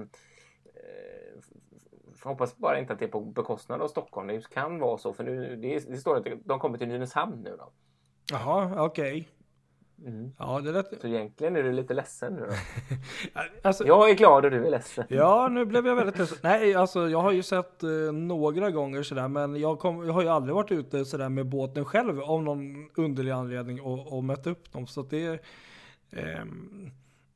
[2.23, 4.27] hoppas bara inte att det är på bekostnad av Stockholm.
[4.27, 7.55] Det kan vara så för nu det, det står att de kommer till Nynäshamn nu
[7.57, 7.71] då.
[8.31, 9.11] Jaha, okej.
[9.11, 9.34] Okay.
[10.03, 10.31] Mm.
[10.39, 11.01] Ja, det lät...
[11.01, 12.53] Så egentligen är du lite ledsen nu då?
[13.67, 13.87] alltså...
[13.87, 15.05] Jag är glad och du är ledsen.
[15.09, 16.37] Ja, nu blev jag väldigt ledsen.
[16.41, 20.21] Nej, alltså jag har ju sett eh, några gånger sådär, men jag, kom, jag, har
[20.21, 24.47] ju aldrig varit ute sådär med båten själv av någon underlig anledning och, och mött
[24.47, 24.87] upp dem.
[24.87, 25.39] Så att det
[26.11, 26.45] eh,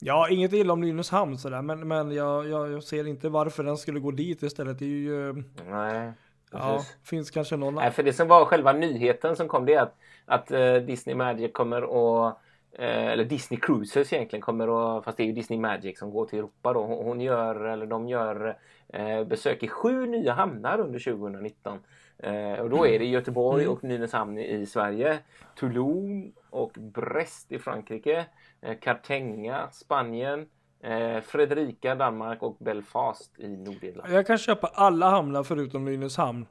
[0.02, 3.78] Ja, inget illa om Nynäshamn sådär, men, men jag, jag, jag, ser inte varför den
[3.78, 4.80] skulle gå dit istället.
[4.80, 5.44] Det är ju...
[5.70, 6.12] Nej.
[6.52, 7.76] Ja, finns kanske någon...
[7.76, 9.96] Nej, för det som var själva nyheten som kom det är att,
[10.26, 15.24] att uh, Disney Magic kommer att Eh, eller Disney Cruises egentligen kommer att, fast det
[15.24, 16.82] är ju Disney Magic som går till Europa då.
[16.82, 21.80] Hon gör, eller de gör eh, besök i sju nya hamnar under 2019.
[22.18, 23.76] Eh, och då är det Göteborg mm.
[23.76, 25.20] och Nynäshamn i Sverige,
[25.56, 28.26] Toulon och Brest i Frankrike,
[28.62, 30.46] eh, Cartagena, Spanien,
[30.84, 34.14] eh, Fredrika, Danmark och Belfast i Nordirland.
[34.14, 36.46] Jag kan köpa alla hamnar förutom Nynäshamn.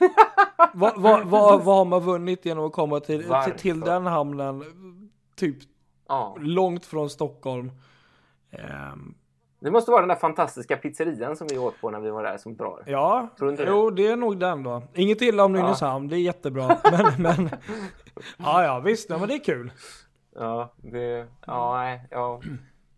[0.74, 4.64] vad, vad, vad, vad har man vunnit genom att komma till, till, till den hamnen?
[5.38, 5.56] Typ
[6.08, 6.36] ja.
[6.40, 7.70] långt från Stockholm.
[8.92, 9.14] Um,
[9.60, 12.36] det måste vara den där fantastiska pizzerian som vi åt på när vi var där
[12.36, 12.82] som drar.
[12.86, 14.82] Ja, jo det är nog den då.
[14.94, 16.10] Inget illa om Nynäshamn, ja.
[16.10, 16.78] det är jättebra.
[16.92, 17.50] men, men
[18.36, 19.72] ja, ja visst, ja, men det är kul.
[20.34, 22.40] Ja, det, ja, nej, ja.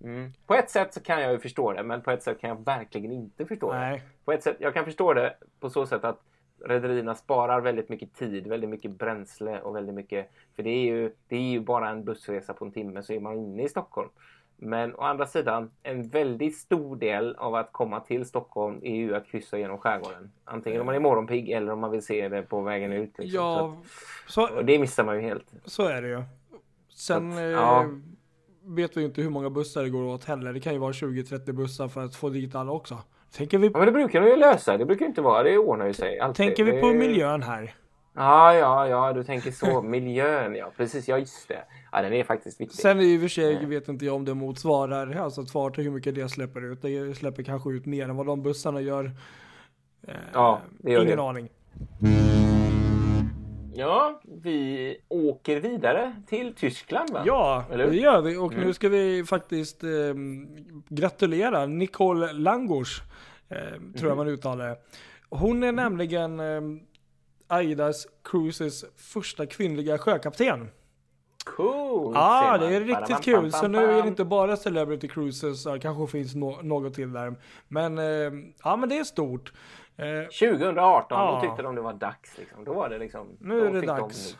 [0.05, 0.33] Mm.
[0.47, 2.65] På ett sätt så kan jag ju förstå det, men på ett sätt kan jag
[2.65, 3.99] verkligen inte förstå nej.
[3.99, 4.25] det.
[4.25, 6.21] På ett sätt, jag kan förstå det på så sätt att
[6.65, 10.31] rederierna sparar väldigt mycket tid, väldigt mycket bränsle och väldigt mycket...
[10.57, 13.21] För det är ju, det är ju bara en bussresa på en timme så är
[13.21, 14.09] man inne i Stockholm.
[14.57, 19.15] Men å andra sidan, en väldigt stor del av att komma till Stockholm är ju
[19.15, 20.33] att kryssa genom skärgården.
[20.45, 23.19] Antingen om man är morgonpigg eller om man vill se det på vägen ut.
[23.19, 23.41] Liksom.
[23.41, 23.77] Ja,
[24.27, 25.55] så, så, och det missar man ju helt.
[25.65, 26.23] Så är det ju.
[26.89, 27.83] Sen att, ja.
[27.83, 27.89] eh,
[28.65, 30.53] vet vi inte hur många bussar det går åt heller.
[30.53, 32.99] Det kan ju vara 20-30 bussar för att få dit alla också.
[33.37, 33.67] Tänker vi...
[33.67, 34.77] Ja, men det brukar de ju lösa.
[34.77, 35.43] Det brukar inte vara.
[35.43, 36.19] Det ordnar ju sig.
[36.19, 36.37] Alltid.
[36.37, 36.95] Tänker vi på det...
[36.95, 37.75] miljön här?
[38.15, 39.83] Ja, ja, ja, du tänker så.
[39.97, 40.71] miljön, ja.
[40.77, 41.65] Precis, ja just det.
[41.93, 42.79] Ja, den är faktiskt viktig.
[42.81, 45.93] Sen i och för sig vet inte jag om det motsvarar, alltså ett fartyg, hur
[45.93, 46.83] mycket det släpper ut.
[46.83, 49.13] Det släpper kanske ut mer än vad de bussarna gör.
[50.09, 51.23] Eh, ja, det gör Ingen det.
[51.23, 51.49] aning.
[53.81, 57.23] Ja, vi åker vidare till Tyskland va?
[57.27, 58.67] Ja, det gör vi och mm.
[58.67, 59.91] nu ska vi faktiskt eh,
[60.89, 63.03] gratulera Nicole Langors,
[63.49, 63.93] eh, tror mm.
[63.95, 64.17] jag mhm.
[64.17, 64.77] man uttalar det.
[65.31, 65.77] Hon är mm.
[65.77, 66.61] nämligen eh,
[67.47, 70.69] Aidas Cruises första kvinnliga sjökapten.
[71.45, 72.13] Cool!
[72.15, 73.53] Ja, ah, det är riktigt kul.
[73.53, 77.35] Så nu är det inte bara Celebrity Cruises, det kanske finns no något till där.
[77.69, 78.33] Men eh,
[78.65, 79.53] ja, men det är stort.
[80.01, 81.35] 2018, ja.
[81.35, 82.39] då tyckte de det var dags.
[82.39, 82.65] Liksom.
[82.65, 83.37] Då var det liksom.
[83.41, 84.37] Nu är det dags.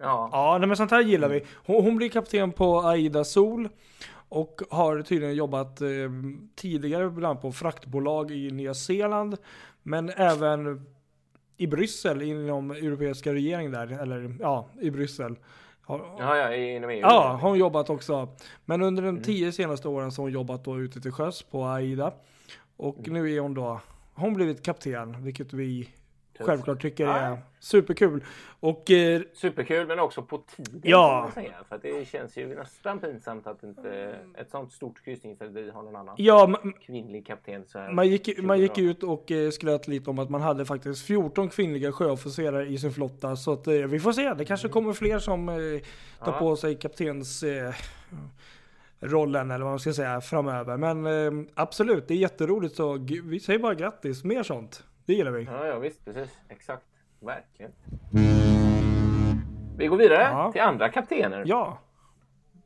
[0.00, 1.44] Ja, ja nej, men sånt här gillar vi.
[1.66, 3.68] Hon, hon, blir kapten på Aida Sol.
[4.28, 5.88] Och har tydligen jobbat eh,
[6.56, 9.36] tidigare bland på fraktbolag i Nya Zeeland.
[9.82, 10.86] Men även
[11.56, 14.02] i Bryssel inom europeiska regeringen där.
[14.02, 15.36] Eller ja, i Bryssel.
[15.82, 17.00] Har, ja, ja, inom EU.
[17.00, 18.28] Ja, har hon jobbat också.
[18.64, 19.22] Men under de mm.
[19.22, 22.12] tio senaste åren så har hon jobbat då ute till sjöss på AIDA.
[22.76, 23.12] Och mm.
[23.12, 23.80] nu är hon då
[24.14, 25.88] hon blivit kapten, vilket vi
[26.40, 28.24] självklart tycker är superkul.
[28.60, 30.80] Och, eh, Superkul men också på tiden.
[30.84, 31.30] Ja.
[31.34, 35.96] Säga, för det känns ju nästan pinsamt att inte ett sånt stort kryssningsrederi har någon
[35.96, 37.64] annan ja, kvinnlig kapten.
[37.66, 41.06] Så man, gick, man gick ut och eh, skröt lite om att man hade faktiskt
[41.06, 43.36] 14 kvinnliga sjöofficerare i sin flotta.
[43.36, 44.72] Så att, eh, vi får se, det kanske mm.
[44.72, 45.54] kommer fler som eh,
[46.24, 46.38] tar ja.
[46.38, 47.74] på sig kaptens eh,
[49.04, 50.76] rollen eller vad man ska säga framöver.
[50.76, 54.84] Men eh, absolut, det är jätteroligt så vi säger bara grattis, mer sånt.
[55.06, 55.44] Det gillar vi.
[55.44, 56.38] Ja, ja visst, precis.
[56.48, 56.84] Exakt.
[57.20, 57.72] Verkligen.
[59.76, 60.52] Vi går vidare ja.
[60.52, 61.42] till andra kaptener.
[61.46, 61.78] Ja.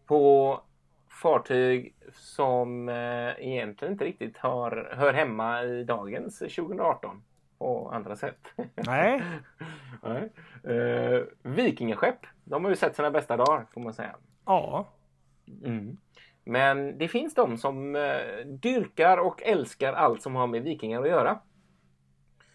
[0.06, 0.60] På
[1.08, 2.94] fartyg som eh,
[3.38, 7.22] egentligen inte riktigt har, hör hemma i dagens 2018
[7.58, 8.38] på andra sätt.
[8.74, 9.22] Nej.
[10.02, 10.30] Nej.
[10.76, 12.26] Eh, vikingaskepp.
[12.44, 14.16] De har ju sett sina bästa dagar får man säga.
[14.44, 14.86] Ja.
[15.64, 15.96] Mm.
[16.48, 21.08] Men det finns de som eh, dyrkar och älskar allt som har med vikingar att
[21.08, 21.38] göra.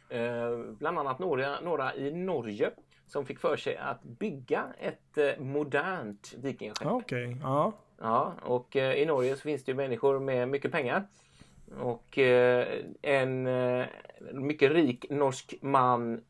[0.09, 2.71] Eh, bland annat några, några i Norge
[3.07, 6.87] som fick för sig att bygga ett eh, modernt vikingaskepp.
[6.87, 7.39] Okej, okay.
[7.41, 7.73] ja.
[8.01, 11.07] Ja, och i Norge så finns det ju människor med mycket pengar.
[11.79, 12.17] Och
[13.01, 13.43] en
[14.33, 16.21] mycket rik norsk man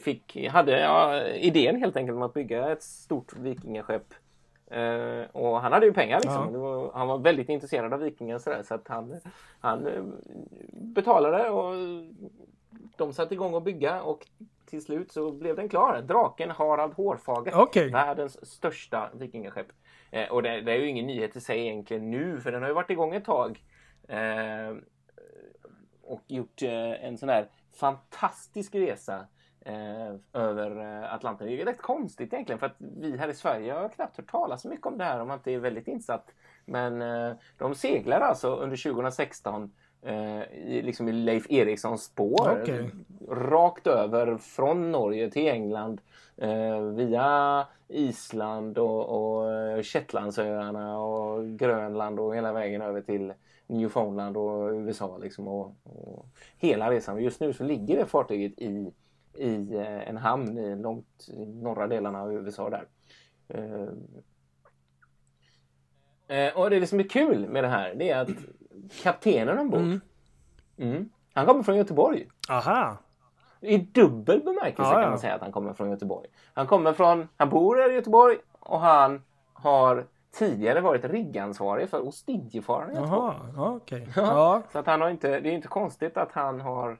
[0.00, 4.14] fick, hade ja, idén helt enkelt om att bygga ett stort vikingaskepp
[4.72, 6.54] Uh, och han hade ju pengar liksom.
[6.54, 6.60] Ja.
[6.60, 9.20] Var, han var väldigt intresserad av vikingar så, där, så att han,
[9.60, 10.04] han uh,
[10.72, 11.74] betalade och
[12.96, 14.26] de satte igång att bygga och
[14.66, 16.02] till slut så blev den klar.
[16.02, 17.52] Draken Harald Hårfager.
[17.54, 17.90] Okej.
[17.90, 19.66] Världens största vikingaskepp.
[20.10, 22.68] Eh, och det, det är ju ingen nyhet i sig egentligen nu för den har
[22.68, 23.64] ju varit igång ett tag.
[24.08, 24.76] Eh,
[26.02, 27.48] och gjort eh, en sån här
[27.80, 29.26] fantastisk resa
[29.66, 31.46] eh, över eh, Atlanten.
[31.46, 34.62] Det är rätt konstigt egentligen för att vi här i Sverige har knappt hört talas
[34.62, 36.34] så mycket om det här om man inte är väldigt insatt.
[36.64, 42.58] Men eh, de seglar alltså under 2016 eh, i, liksom i Leif Erikssons spår.
[42.62, 42.90] Okej.
[43.28, 46.00] Rakt över från Norge till England
[46.36, 53.32] eh, via Island och, och eh, Shetlandsöarna och Grönland och hela vägen över till
[53.66, 56.26] Newfoundland och USA liksom och, och
[56.58, 57.22] hela resan.
[57.22, 58.92] Just nu så ligger det fartyget i,
[59.38, 62.86] i eh, en hamn i långt i norra delarna av USA där.
[63.48, 63.88] Eh,
[66.38, 68.28] eh, och det som är kul med det här det är att
[69.02, 70.00] kaptenen ombord Mm.
[70.78, 72.28] mm, han kommer från Göteborg.
[72.50, 72.96] Aha.
[73.60, 76.28] I dubbel bemärkelse Ja, kan man säga att han kommer från Göteborg.
[76.54, 79.22] Han kommer från, han bor här i Göteborg och han
[79.52, 80.06] har
[80.38, 83.36] tidigare varit riggansvarig för Ostindiefararen i Göteborg.
[83.38, 84.08] Jaha, ja, okej.
[84.16, 84.62] Ja.
[84.72, 86.98] Så att han har inte, det är inte konstigt att han har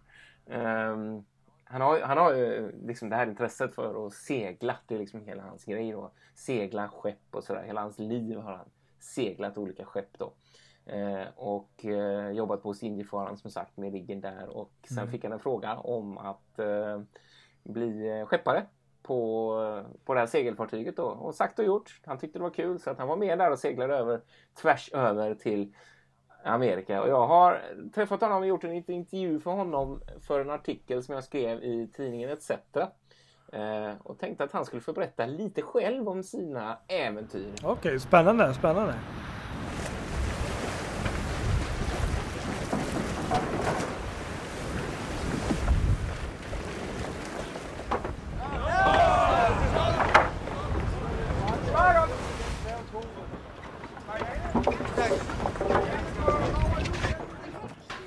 [0.50, 1.24] ehm,
[1.68, 4.76] han har, han har ju liksom det här intresset för att segla.
[4.86, 6.10] Det är liksom hela hans grej då.
[6.34, 7.62] Segla skepp och sådär.
[7.62, 10.32] Hela hans liv har han seglat olika skepp då.
[10.86, 14.48] Eh, och eh, jobbat på Ostindiefararen som sagt med riggen där.
[14.48, 17.00] Och sen fick han en fråga om att eh,
[17.62, 18.66] bli eh, skeppare
[19.02, 21.06] på, på det här segelfartyget då.
[21.06, 22.00] Och sagt och gjort.
[22.04, 24.20] Han tyckte det var kul så att han var med där och seglade över
[24.62, 25.74] tvärs över till
[26.46, 27.02] Amerika.
[27.02, 27.62] Och jag har
[27.94, 31.88] träffat honom och gjort en intervju för honom för en artikel som jag skrev i
[31.96, 32.50] tidningen ETC.
[33.52, 37.52] Eh, och tänkte att han skulle få berätta lite själv om sina äventyr.
[37.62, 38.94] Okej, spännande, spännande.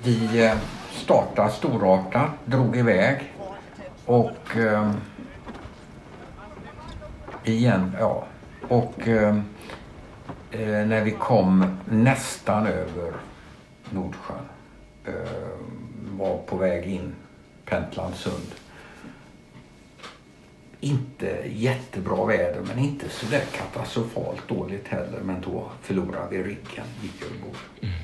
[0.02, 0.56] Vi eh,
[1.40, 3.32] startade storartat, drog iväg
[4.04, 4.92] och eh,
[7.44, 8.26] igen, ja.
[8.68, 9.42] Och ehm,
[10.50, 13.12] eh, när vi kom nästan över
[13.90, 14.38] Nordsjön,
[15.04, 15.12] eh,
[16.18, 17.14] var på väg in
[17.64, 18.54] Pentlandsund.
[20.80, 25.20] Inte jättebra väder men inte så där katastrofalt dåligt heller.
[25.22, 27.22] Men då förlorade vi riggen, gick
[27.80, 27.99] Mm.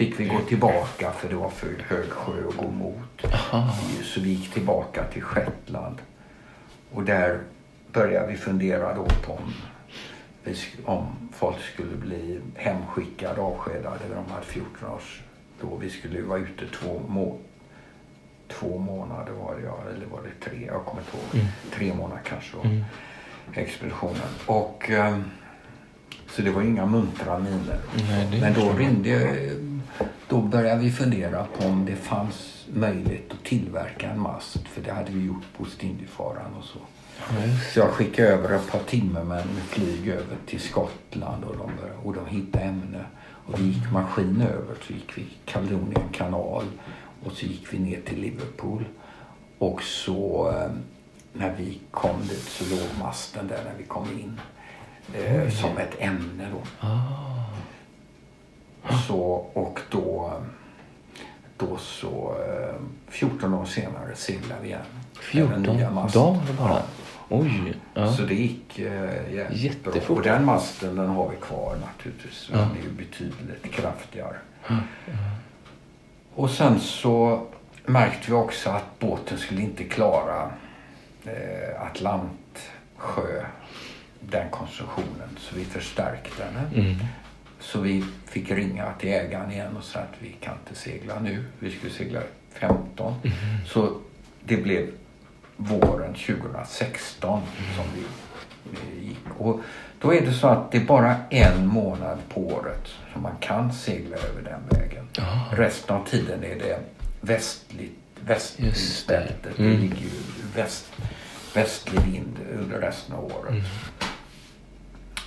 [0.00, 3.34] Fick vi gå tillbaka för det var för hög sjö att gå mot.
[4.02, 5.96] Så vi gick tillbaka till Shetland.
[6.92, 7.40] Och där
[7.92, 9.52] började vi fundera då på om,
[10.84, 13.98] om folk skulle bli hemskickade, avskedade.
[14.14, 15.22] De hade 14 års
[15.60, 15.76] då.
[15.76, 17.38] Vi skulle vara ute två, må,
[18.48, 20.66] två månader var det, ja, eller var det tre?
[20.66, 21.46] Jag kommer inte ihåg.
[21.74, 22.84] Tre månader kanske var
[23.54, 24.28] expeditionen.
[24.46, 25.24] Och, ehm,
[26.30, 27.78] så det var inga muntra miner.
[28.40, 29.36] Men då ringde,
[30.28, 34.68] då började vi fundera på om det fanns möjlighet att tillverka en mast.
[34.68, 36.78] För det hade vi gjort på Ostindiefararen och så.
[37.72, 41.98] Så jag skickade över ett par timmar med flyg över till Skottland och de, började,
[42.04, 43.04] och de hittade ämne.
[43.46, 46.64] Och vi gick maskin över, så gick vi Caledonian kanal
[47.24, 48.84] och så gick vi ner till Liverpool.
[49.58, 50.70] Och så eh,
[51.32, 54.40] när vi kom dit så låg masten där när vi kom in.
[55.14, 56.86] Eh, som ett ämne då.
[59.06, 59.20] Så,
[59.52, 60.32] och då,
[61.56, 62.74] då så, eh,
[63.08, 64.80] 14 år senare seglade vi igen.
[65.32, 66.22] Med den 14 nya masten.
[66.22, 66.82] dagar bara?
[67.28, 67.74] Oj.
[67.94, 68.12] Ja.
[68.12, 69.50] Så det gick eh, jättebra.
[69.52, 70.18] Jättefort.
[70.18, 72.48] Och den masten den har vi kvar naturligtvis.
[72.52, 74.36] Den är ju betydligt kraftigare.
[76.34, 77.46] Och sen så
[77.86, 80.50] märkte vi också att båten skulle inte klara
[81.24, 83.44] eh, Atlantsjö,
[84.20, 85.28] den konstruktionen.
[85.38, 86.84] Så vi förstärkte den.
[86.84, 86.96] Mm.
[87.60, 91.44] Så vi fick ringa till ägaren igen och säga att vi kan inte segla nu.
[91.58, 92.20] Vi skulle segla
[92.52, 93.14] 15.
[93.66, 93.96] Så
[94.44, 94.88] det blev
[95.56, 97.42] våren 2016
[97.76, 99.18] som vi gick.
[99.38, 99.60] Och
[100.00, 103.72] då är det så att det är bara en månad på året som man kan
[103.72, 105.08] segla över den vägen.
[105.52, 106.80] Resten av tiden är det
[107.20, 107.98] västligt,
[108.56, 109.14] Just det.
[109.14, 109.52] bältet.
[109.56, 109.80] Det Mm.
[109.80, 110.10] ligger ju
[110.54, 110.86] väst,
[111.54, 113.64] västlig vind under resten av året.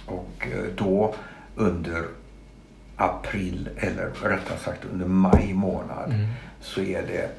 [0.06, 1.16] Och eh, då
[1.56, 2.06] under
[2.96, 6.14] april, eller rättare sagt under maj månad,
[6.62, 7.30] så är det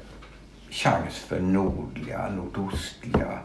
[0.69, 3.39] chans för nordliga, nordostliga,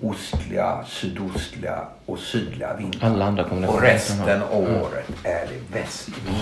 [0.00, 3.68] ostliga, sydostliga och sydliga kombinationer.
[3.68, 6.36] Och resten av året är det västvind.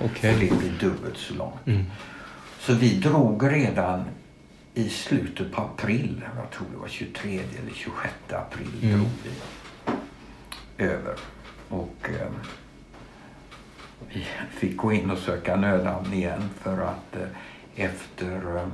[0.00, 0.34] Okej.
[0.34, 1.88] För det blir dubbelt så långt.
[2.60, 4.04] Så vi drog redan
[4.74, 8.98] i slutet på april, jag tror det var 23 eller 26 april, Mm.
[8.98, 11.14] drog vi över.
[11.68, 12.26] Och eh,
[14.08, 18.66] vi fick gå in och söka nödhamn igen för att eh, efter eh,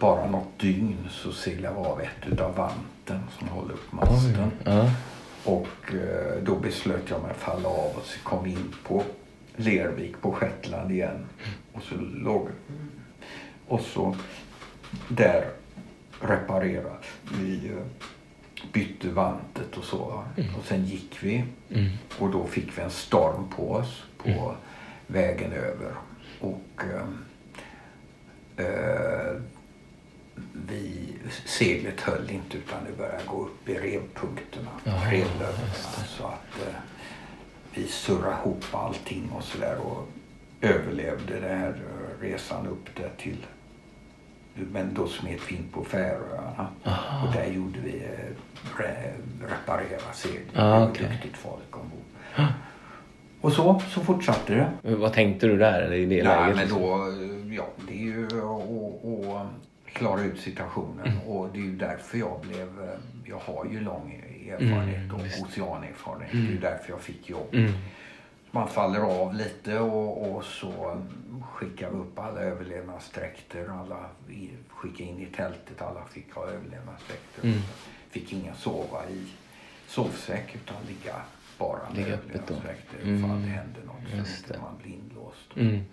[0.00, 4.50] bara något dygn så seglade vi av ett utav vanten som håller upp masten.
[4.64, 4.90] Ja.
[5.44, 9.02] Och eh, då beslöt jag mig att falla av och så kom in på
[9.56, 11.26] Lervik på Shetland igen.
[11.72, 12.48] Och så låg
[13.68, 14.16] Och så
[15.08, 15.44] där
[16.20, 16.96] reparerade
[17.40, 17.72] vi.
[18.72, 19.96] Bytte vantet och så.
[20.04, 20.24] va.
[20.58, 21.44] Och sen gick vi.
[21.70, 21.90] Mm.
[22.18, 24.54] Och då fick vi en storm på oss på
[25.06, 25.92] vägen över.
[26.40, 27.06] Och eh,
[28.66, 29.40] eh,
[30.52, 31.08] vi,
[31.44, 35.74] seglet höll inte utan det började gå upp i revpunkterna, Jaha, revlödderna.
[36.18, 36.74] Så att eh,
[37.74, 40.08] vi surrade ihop allting och sådär och
[40.60, 43.46] överlevde den här eh, resan upp där till
[44.54, 46.68] men då smet vi in på Färöarna
[47.26, 49.12] och där gjorde vi eh, re,
[49.48, 50.42] reparera seglet.
[50.54, 51.08] Ah, Det var okej.
[51.12, 52.48] duktigt folk ombord.
[53.40, 54.70] Och så, så fortsatte det.
[54.82, 56.56] Men Vad tänkte du där i det Nej, läget?
[56.56, 56.82] men liksom?
[56.82, 59.46] då, eh, ja, det är ju att
[59.92, 61.20] klara ut situationen Mm.
[61.22, 65.20] och det är ju därför jag blev, eh, jag har ju lång erfarenhet Mm, och
[65.20, 66.32] oceanerfarenhet.
[66.32, 67.48] Det är ju därför jag fick jobb.
[67.52, 67.72] Mm.
[68.54, 71.02] Man faller av lite och, och så
[71.52, 73.68] skickar vi upp alla överlevnadsdräkter.
[73.80, 77.44] Alla vi skickade in i tältet, alla fick ha överlevnadsdräkter.
[77.44, 77.58] Mm.
[78.10, 79.26] Fick ingen sova i
[79.88, 81.14] sovsäck utan ligga
[81.58, 83.16] bara med Ligga överlevnadsdräkter Mm.
[83.24, 84.58] ifall det händer något så Just det.
[84.58, 85.56] man blir inlåst.
[85.56, 85.84] Mm.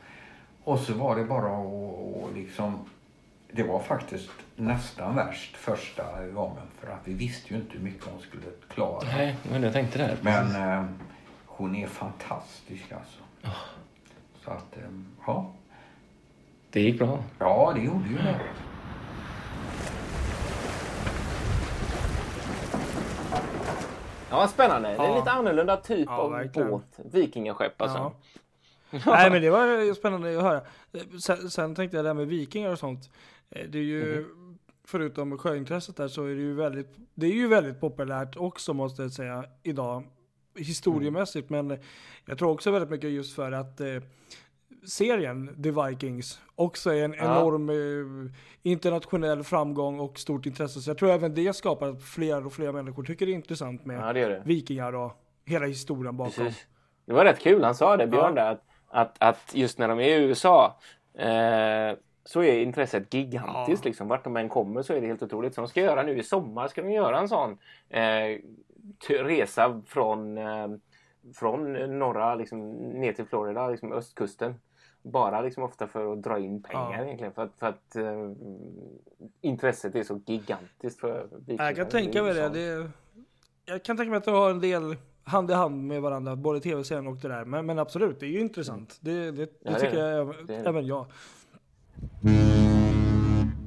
[0.63, 2.79] Och så var det bara att liksom
[3.53, 8.05] det var faktiskt nästan värst första gången för att vi visste ju inte hur mycket
[8.05, 9.03] hon skulle klara.
[9.17, 10.17] Nej, men jag tänkte där.
[10.21, 10.85] Men eh,
[11.57, 13.19] hon är fantastisk alltså.
[14.45, 14.83] Så att, eh,
[15.27, 15.51] ja.
[16.71, 17.23] Det gick bra.
[17.39, 18.39] Ja, det gjorde ju det.
[24.29, 24.89] Ja, spännande.
[24.89, 25.17] Det är en Ja.
[25.19, 26.69] lite annorlunda typ Ja, av verkligen.
[26.69, 26.99] båt.
[27.11, 27.97] Vikingaskepp alltså.
[27.97, 28.13] Ja.
[29.05, 30.61] Nej men det var spännande att höra.
[31.23, 33.09] Sen, sen tänkte jag det här med vikingar och sånt.
[33.49, 34.25] Eh, Det är ju,
[34.87, 39.01] förutom sjöintresset där så är det ju väldigt, det är ju väldigt populärt också måste
[39.01, 40.03] jag säga idag.
[40.55, 41.77] Historiemässigt men
[42.25, 43.87] jag tror också väldigt mycket just för att eh,
[44.85, 47.23] serien The Vikings också är en Ja.
[47.39, 48.31] enorm eh,
[48.63, 50.81] internationell framgång och stort intresse.
[50.81, 53.85] Så jag tror även det skapar att fler och fler människor tycker det är intressant
[53.85, 54.41] med Ja, det det.
[54.45, 55.11] vikingar och
[55.45, 56.33] hela historien bakom.
[56.45, 56.65] Precis.
[57.05, 57.63] Det var rätt kul.
[57.63, 58.43] Han sa det, Björn, Ja.
[58.43, 60.79] där, att, att, att just när de är i USA
[61.17, 63.85] eh, så är intresset gigantiskt.
[63.85, 63.89] Ja.
[63.89, 64.07] Liksom.
[64.07, 65.53] Vart de än kommer så är det helt otroligt.
[65.55, 67.57] Så de ska göra nu i sommar ska de göra en sån
[67.89, 68.39] eh,
[69.09, 70.67] resa från, eh,
[71.35, 74.55] från norra liksom, ner till Florida, liksom östkusten.
[75.03, 77.03] Bara liksom ofta för att dra in pengar Ja.
[77.05, 77.33] egentligen.
[77.33, 78.31] För att, för att eh,
[79.41, 81.65] intresset är så gigantiskt för vikingar.
[81.65, 82.39] Jag kan tänka mig det.
[82.41, 82.53] USA.
[82.53, 82.89] det.
[83.65, 86.59] Jag kan tänka mig att det har en del hand i hand med varandra, både
[86.59, 87.45] tv-serien och det där.
[87.45, 88.97] Men, men absolut, det är ju intressant.
[89.01, 91.05] Det, det, det Ja, tycker jag även- jag.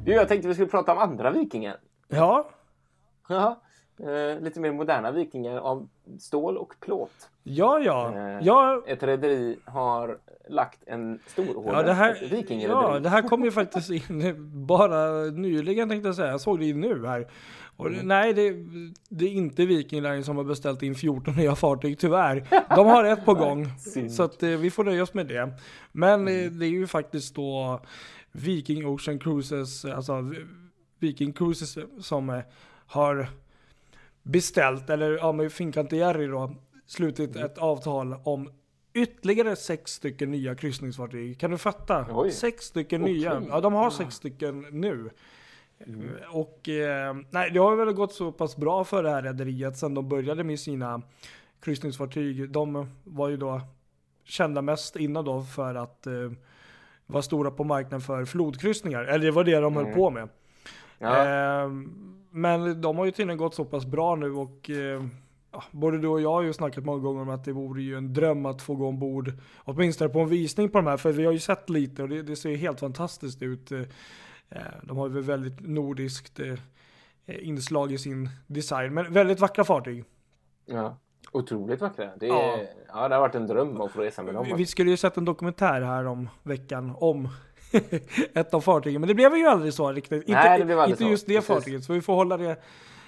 [0.05, 1.77] Du, jag tänkte vi skulle prata om andra vikingar.
[2.09, 2.49] Ja,
[3.29, 3.61] Ja,
[4.01, 5.89] eh, lite mer moderna vikingar av
[6.21, 7.29] stål och plåt.
[7.43, 8.13] ja, ja.
[8.17, 11.73] Eh, ja Ett rederi har lagt en stororder.
[11.73, 12.19] Ja det, här,
[12.69, 14.35] ja, det här kom ju faktiskt in
[14.67, 16.31] bara nyligen tänkte jag säga.
[16.31, 17.27] Jag såg det ju nu här.
[17.77, 17.99] Och Mm.
[17.99, 18.55] det, nej, det,
[19.09, 22.47] det är inte Viking Line som har beställt in 14 nya fartyg tyvärr.
[22.77, 23.67] De har ett på gång.
[24.11, 25.53] Så att, eh, vi får nöja oss med det.
[25.93, 27.81] Men eh, det är ju faktiskt då
[28.33, 30.33] Viking Ocean Cruises, alltså
[30.99, 32.41] Viking Cruises som eh,
[32.87, 33.27] har
[34.25, 36.55] beställt, eller ja, med Fincantieri då,
[36.87, 37.47] slutit Mm.
[37.47, 38.51] ett avtal om
[38.95, 41.41] ytterligare sex stycken nya kryssningsfartyg.
[41.41, 42.07] Kan du fatta?
[42.11, 42.31] Oj.
[42.31, 43.15] Sex stycken Okej.
[43.15, 43.43] nya.
[43.49, 45.11] Ja, de har sex stycken nu.
[46.31, 49.95] Och eh, nej, det har väl gått så pass bra för det här rederiet sedan
[49.95, 51.03] de började med sina
[51.61, 52.51] kryssningsfartyg.
[52.51, 53.61] De var ju då
[54.25, 56.13] kända mest innan då för att eh,
[57.07, 59.05] vara stora på marknaden för flodkryssningar.
[59.05, 59.97] Eller det var det de höll Mm.
[59.97, 60.29] på med.
[61.05, 61.71] Ja, Eh,
[62.31, 65.05] men de har ju tydligen gått så pass bra nu och eh,
[65.71, 68.13] både du och jag har ju snackat många gånger om att det vore ju en
[68.15, 69.33] dröm att få gå ombord
[69.65, 72.23] åtminstone på en visning på de här för vi har ju sett lite och det,
[72.23, 73.73] det ser ju helt fantastiskt ut.
[73.73, 73.81] Eh,
[74.83, 76.55] de har ju väldigt nordiskt eh,
[77.27, 80.05] inslag i sin design men väldigt vackra fartyg.
[80.67, 80.97] ja.
[81.33, 82.11] Otroligt vackra.
[82.17, 82.59] Det, är, Ja.
[82.89, 83.09] ja.
[83.09, 84.45] det har varit en dröm att få resa med dem.
[84.47, 87.29] Vi- Vi skulle ju sett en dokumentär här om veckan om
[88.35, 90.29] ett av fartygen men det blev ju aldrig så riktigt.
[90.29, 91.11] Nej, inte det blev aldrig inte så.
[91.11, 91.47] just det Precis.
[91.47, 92.57] fartyget så vi får hålla det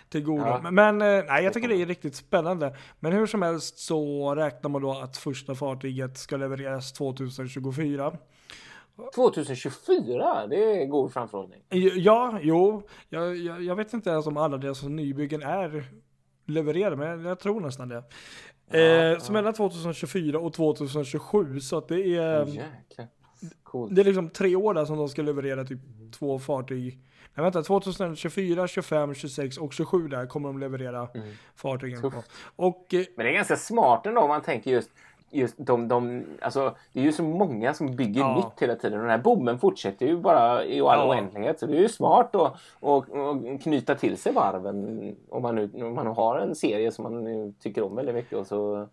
[0.09, 0.45] till godo.
[0.47, 0.71] Ja.
[0.71, 2.77] Men, eh, nej, jag tycker det är riktigt spännande.
[3.01, 8.13] Men hur som helst så räknar man då att första fartyget ska levereras 2024.
[9.15, 11.63] 2024, det är god framförhållning.
[11.95, 12.83] Ja, jo.
[13.09, 15.85] Jag, jag, jag vet inte ens om alla deras nybyggen är
[16.47, 19.13] levererade, men jag, tror nästan det.
[19.13, 22.47] eh, så mellan 2024 och 2027, så att det är...
[22.47, 23.09] Jäklar.
[23.63, 23.95] Coolt.
[23.95, 25.79] Det är liksom tre år där som de ska leverera typ
[26.19, 26.99] två fartyg.
[27.35, 31.09] Nej vänta, 2024, 25, 26 och 27 där kommer de leverera
[31.57, 32.11] fartygen på.
[32.11, 32.31] Tufft.
[32.57, 34.91] Och eh, Men det är ganska smart ändå om man tänker just
[35.31, 38.37] Just de, de, alltså, det är ju så många som bygger Ja.
[38.37, 38.99] nytt hela tiden.
[38.99, 41.09] Och den här boomen fortsätter ju bara i all Ja.
[41.09, 41.59] oändlighet.
[41.61, 45.71] Så det är ju smart att, att, att knyta till sig varven om man, nu,
[45.75, 48.39] om man har en serie som man tycker om väldigt mycket.
[48.39, 48.89] Och så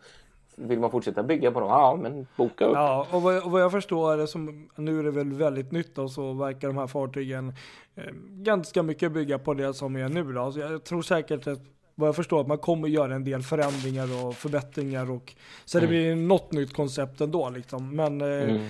[0.55, 1.69] vill man fortsätta bygga på dem.
[1.69, 2.73] Ja, men boka upp.
[2.75, 5.71] Ja, och vad, och vad jag förstår, är det som, nu är det väl väldigt
[5.71, 7.53] nytt och så verkar de här fartygen
[7.95, 10.51] eh, ganska mycket bygga på det som är nu då.
[10.51, 11.59] Så jag tror säkert att
[11.95, 15.33] vad jag förstår att man kommer göra en del förändringar och förbättringar och
[15.65, 17.95] så det blir något nytt koncept ändå liksom.
[17.95, 18.61] Men eh, Mm.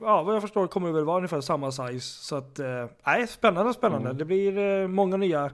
[0.00, 2.00] ja, vad jag förstår kommer det väl vara ungefär samma size.
[2.00, 4.12] Så att, eh, spännande, spännande.
[4.12, 5.50] Det blir eh, många nya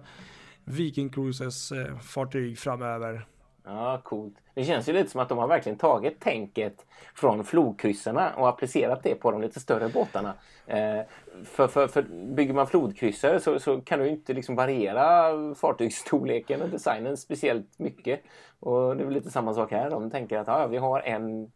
[0.65, 3.27] Viking Cruises eh, fartyg framöver.
[3.67, 4.35] Ja, coolt.
[4.55, 9.03] Det känns ju lite som att de har verkligen tagit tänket från flodkryssarna och applicerat
[9.03, 10.35] det på de lite större båtarna.
[10.67, 11.01] Eh,
[11.45, 12.03] för, för, för
[12.35, 18.21] bygger man flodkryssare så, så kan du inte liksom variera fartygsstorleken och designen speciellt mycket.
[18.65, 19.91] Och det är väl lite samma sak här.
[19.91, 21.51] De tänker att ja, vi har en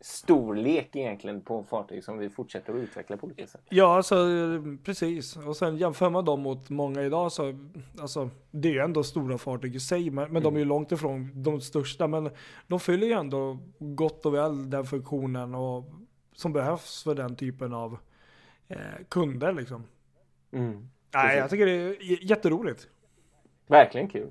[0.00, 3.60] storlek egentligen på fartyg som vi fortsätter att utveckla på olika sätt.
[3.68, 4.16] Ja, alltså,
[4.84, 5.36] precis.
[5.36, 7.54] Och sen jämför man dem mot många idag så,
[8.00, 10.92] alltså, det är ju ändå stora fartyg i sig, men, men de är ju långt
[10.92, 12.06] ifrån de största.
[12.06, 12.30] Men
[12.66, 15.84] de fyller ju ändå gott och väl den funktionen och,
[16.34, 17.98] som behövs för den typen av
[18.68, 19.84] eh, kunder liksom.
[20.52, 20.88] Mm.
[21.14, 22.88] Nej, jag tycker det är jätteroligt.
[23.66, 24.30] Verkligen kul.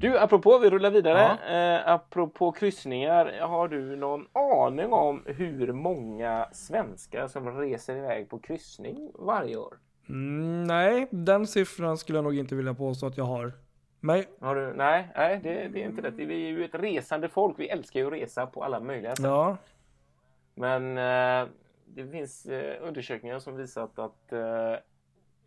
[0.00, 1.38] Du, apropå, vi rullar vidare.
[1.46, 1.54] Ja.
[1.54, 8.38] Eh, apropå kryssningar, har du någon aning om hur många svenskar som reser iväg på
[8.38, 9.78] kryssning varje år?
[10.08, 13.52] Mm, nej, den siffran skulle jag nog inte vilja påstå att jag har.
[14.00, 14.72] Men Har du?
[14.72, 16.14] Nej, nej det, det är inte rätt.
[16.14, 17.58] Vi är ju ett resande folk.
[17.58, 19.24] Vi älskar ju att resa på alla möjliga sätt.
[19.24, 19.56] ja,
[20.54, 21.48] Men eh,
[21.86, 24.74] det finns eh, undersökningar som visat att eh,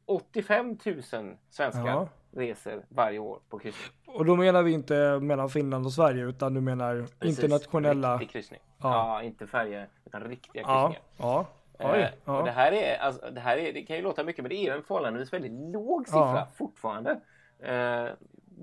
[0.06, 1.01] 85 000
[1.49, 2.08] svenskar Ja.
[2.36, 3.92] Reser varje år på kryssning.
[4.08, 7.40] och då menar vi inte mellan Finland och Sverige, utan du menar Precis.
[7.44, 8.14] internationella.
[8.14, 8.60] Riktig kryssning.
[8.82, 8.90] Ja.
[9.18, 9.24] Ja.
[9.24, 11.04] inte färger utan riktiga Ja, kryssningar.
[11.18, 11.46] ja,
[11.80, 12.54] Eh, oj, och det ja.
[12.56, 14.70] här är, alltså, det här är, det kan ju låta mycket men det är ju
[14.78, 16.48] en förhållandevis väldigt låg siffra Ja.
[16.56, 17.12] fortfarande.
[17.60, 18.06] Eh,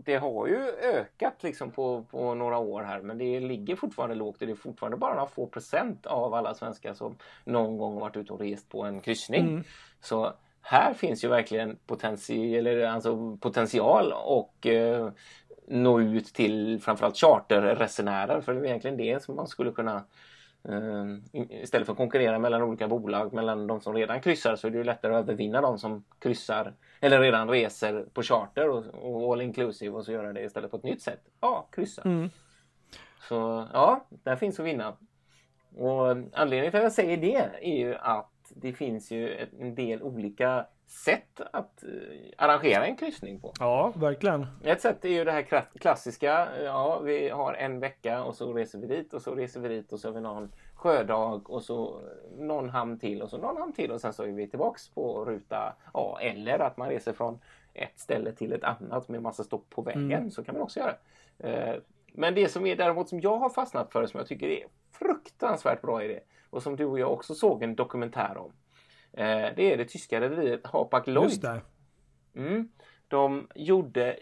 [0.04, 4.40] det har ju ökat liksom på, på några år här men det ligger fortfarande lågt
[4.40, 8.16] och det är fortfarande bara några få procent av alla svenskar som någon gång varit
[8.16, 9.48] ute och rest på en kryssning.
[9.48, 9.64] Mm.
[10.00, 10.32] Så
[10.70, 15.10] här finns ju verkligen potential, eller alltså potential och eh,
[15.68, 20.04] nå ut till framförallt charterresenärer för det är egentligen det som man skulle kunna
[20.68, 21.04] eh,
[21.50, 24.78] istället för att konkurrera mellan olika bolag mellan de som redan kryssar så är det
[24.78, 29.40] ju lättare att övervinna de som kryssar eller redan reser på charter och, och all
[29.40, 31.20] inclusive och så göra det istället på ett nytt sätt.
[31.40, 32.02] Ja, kryssa.
[32.02, 32.30] Mm.
[33.28, 34.96] Så ja, där finns att vinna.
[35.76, 40.02] Och anledningen till att jag säger det är ju att det finns ju en del
[40.02, 41.90] olika sätt att eh,
[42.38, 43.52] arrangera en kryssning på.
[43.60, 44.46] ja, verkligen.
[44.64, 46.48] Ett sätt är ju det här kla- klassiska.
[46.64, 49.92] Ja, vi har en vecka och så reser vi dit och så reser vi dit
[49.92, 52.00] och så har vi någon sjödag och så
[52.38, 55.24] någon hamn till och så någon hamn till och sen så är vi tillbaks på
[55.24, 56.18] ruta A.
[56.20, 57.38] Eller att man reser från
[57.74, 60.30] ett ställe till ett annat med massa stopp på vägen.
[60.30, 60.94] Så kan man också göra.
[61.38, 61.74] Eh,
[62.12, 65.82] Men det som är däremot som jag har fastnat för som jag tycker är fruktansvärt
[65.82, 66.20] bra idé
[66.50, 68.52] och som du och jag också såg en dokumentär om.
[69.12, 69.26] eh,
[69.56, 71.46] Det är det tyska rederiet Hapag Lloyd.
[72.36, 72.68] Mm.
[73.08, 74.16] De gjorde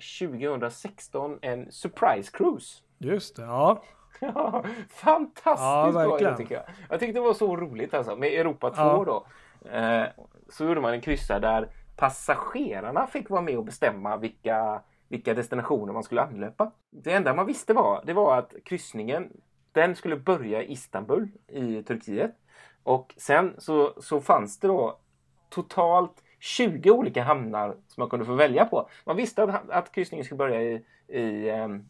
[0.52, 2.82] 2016 en surprise cruise.
[2.98, 3.82] Just det, ja.
[4.20, 6.64] Ja, Fantastiskt Ja, tycker jag.
[6.90, 8.16] Jag tyckte det var så roligt alltså.
[8.16, 9.04] Med Europa 2 Ja.
[9.06, 9.26] då.
[9.70, 10.04] Eh,
[10.48, 15.92] så gjorde man en kryssa där passagerarna fick vara med och bestämma vilka, vilka destinationer
[15.92, 16.70] man skulle anlöpa.
[16.90, 19.32] Det enda man visste var, det var att kryssningen
[19.78, 22.34] den skulle börja i Istanbul i Turkiet.
[22.82, 24.98] Och sen så, så fanns det då
[25.48, 28.88] totalt 20 olika hamnar som man kunde få välja på.
[29.04, 31.88] Man visste att, att kryssningen skulle börja i, i ehm,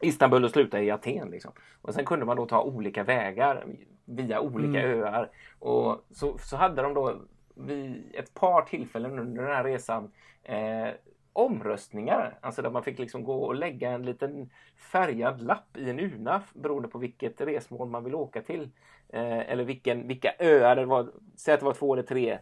[0.00, 1.30] Istanbul och sluta i Aten.
[1.30, 1.52] Liksom.
[1.82, 3.66] Och sen kunde man då ta olika vägar
[4.04, 5.30] via olika öar.
[5.58, 7.20] Och så, så hade de då
[7.54, 10.12] vid ett par tillfällen under den här resan
[10.42, 10.88] eh,
[11.34, 12.38] omröstningar.
[12.40, 14.50] Alltså där man fick liksom gå och lägga en liten
[14.92, 18.70] färgad lapp i en urna beroende på vilket resmål man vill åka till.
[19.08, 21.12] Eh, eller vilken, vilka öar det var.
[21.36, 22.38] Säg att det var två eller tre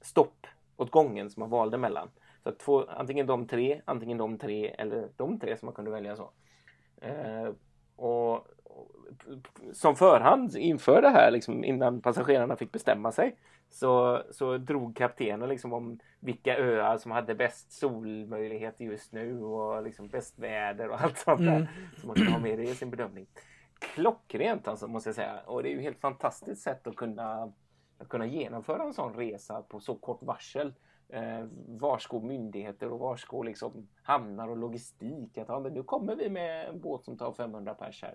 [0.00, 2.08] stopp åt gången som man valde mellan.
[2.42, 5.90] Så att två, antingen de tre, antingen de tre eller de tre som man kunde
[5.90, 6.30] välja så.
[7.00, 7.48] Eh,
[7.96, 8.34] och,
[8.64, 8.96] och
[9.72, 13.36] som förhand inför det här, liksom, innan passagerarna fick bestämma sig,
[13.76, 19.82] så, så drog kaptenen liksom om vilka öar som hade bäst solmöjlighet just nu och
[19.82, 21.56] liksom bäst väder och allt sånt där.
[21.56, 21.66] Mm.
[22.00, 23.26] Så man kan ha med det i sin bedömning.
[23.78, 25.40] Klockrent alltså måste jag säga.
[25.46, 27.52] Och det är ju helt fantastiskt sätt att kunna,
[27.98, 30.74] att kunna genomföra en sån resa på så kort varsel.
[31.08, 35.38] Eh, varsko myndigheter och varsko liksom hamnar och logistik.
[35.38, 38.14] Att ja, men nu kommer vi med en båt som tar 500 pers här.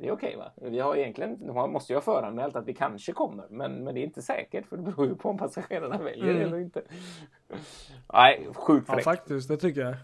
[0.00, 0.52] Det är okej va?
[0.56, 3.46] Vi har egentligen, man måste ju ha föranmält att vi kanske kommer.
[3.50, 6.42] Men, men det är inte säkert för det beror ju på om passagerarna väljer Mm.
[6.42, 6.82] eller inte.
[8.12, 9.04] Nej, sjukt Ja, fräckt.
[9.04, 9.48] faktiskt.
[9.48, 9.94] Det tycker jag.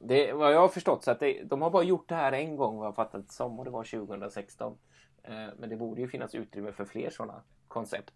[0.00, 2.56] Det, vad jag har förstått så att det, de har bara gjort det här en
[2.56, 4.76] gång vad jag fattat som och det var 2016.
[5.22, 8.12] Eh, men det borde ju finnas utrymme för fler sådana koncept.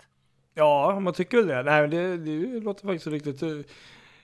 [0.55, 1.63] Ja, man tycker väl det.
[1.63, 3.61] Nej, det, det låter faktiskt riktigt uh,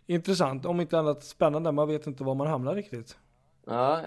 [0.06, 0.66] intressant.
[0.66, 1.72] Om inte annat spännande.
[1.72, 3.18] Man vet inte var man hamnar riktigt.
[3.66, 4.00] Ja,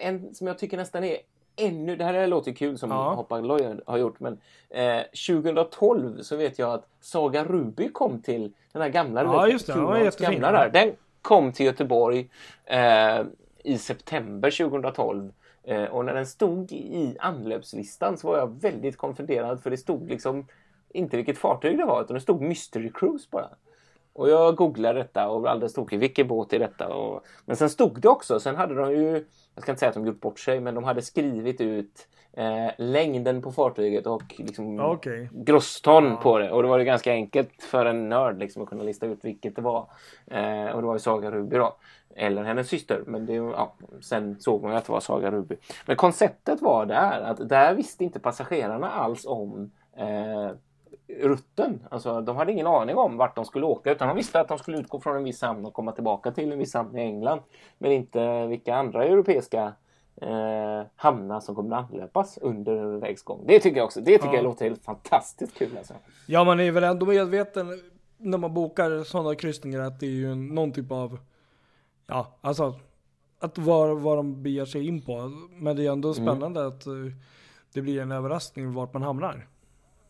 [0.00, 1.16] en som jag tycker nästan är
[1.56, 3.14] ännu, det här låter kul som Ja.
[3.14, 4.40] Hoppa Lawyer har gjort, men
[4.70, 9.52] eh, 2012 så vet jag att Saga Ruby kom till den här gamla, Ja, vet,
[9.52, 9.72] just det.
[9.72, 10.32] Kuhlmans jättefin.
[10.40, 10.70] gamla där.
[10.70, 10.92] Den
[11.22, 12.28] kom till Göteborg
[12.64, 13.20] eh,
[13.64, 15.32] i september 2012.
[15.64, 20.08] Eh, och när den stod i anlöpslistan så var jag väldigt konfunderad för det stod
[20.10, 20.46] liksom
[20.88, 23.48] inte vilket fartyg det var utan det stod Mystery Cruise bara.
[24.12, 25.98] Och jag googlade detta och alldeles tokig.
[25.98, 26.94] Vilken båt är detta?
[26.94, 27.24] Och...
[27.44, 28.40] Men sen stod det också.
[28.40, 29.24] Sen hade de ju,
[29.56, 32.70] jag ska inte säga att de gjort bort sig, men de hade skrivit ut eh,
[32.78, 35.28] längden på fartyget och liksom Ja, Okej.
[35.32, 36.50] grosston på det.
[36.52, 39.56] Och det var ju ganska enkelt för en nörd liksom att kunna lista ut vilket
[39.56, 39.88] det var.
[40.26, 41.76] Eh, och det var ju Saga Ruby då.
[42.14, 43.02] Eller hennes syster.
[43.06, 45.56] Men det, ja, sen såg man ju att det var Saga Ruby.
[45.86, 50.50] Men konceptet var där att där visste inte passagerarna alls om eh,
[51.08, 51.82] rutten.
[51.90, 54.58] Alltså, de hade ingen aning om vart de skulle åka utan de visste att de
[54.58, 57.40] skulle utgå från en viss hamn och komma tillbaka till en viss hamn i England.
[57.78, 59.72] Men inte vilka andra europeiska
[60.22, 63.44] eh, hamnar som kommer att anlöpas under vägs gång.
[63.46, 64.00] Det tycker jag också.
[64.00, 64.34] Det tycker Ja.
[64.34, 65.94] jag låter helt fantastiskt kul alltså.
[66.26, 67.66] Ja, man är väl ändå medveten
[68.18, 71.18] när man bokar sådana kryssningar att det är ju någon typ av,
[72.06, 72.74] ja, alltså
[73.40, 75.30] att vad, vad de beger sig in på.
[75.50, 76.92] Men det är ändå spännande att eh,
[77.74, 79.46] det blir en överraskning vart man hamnar.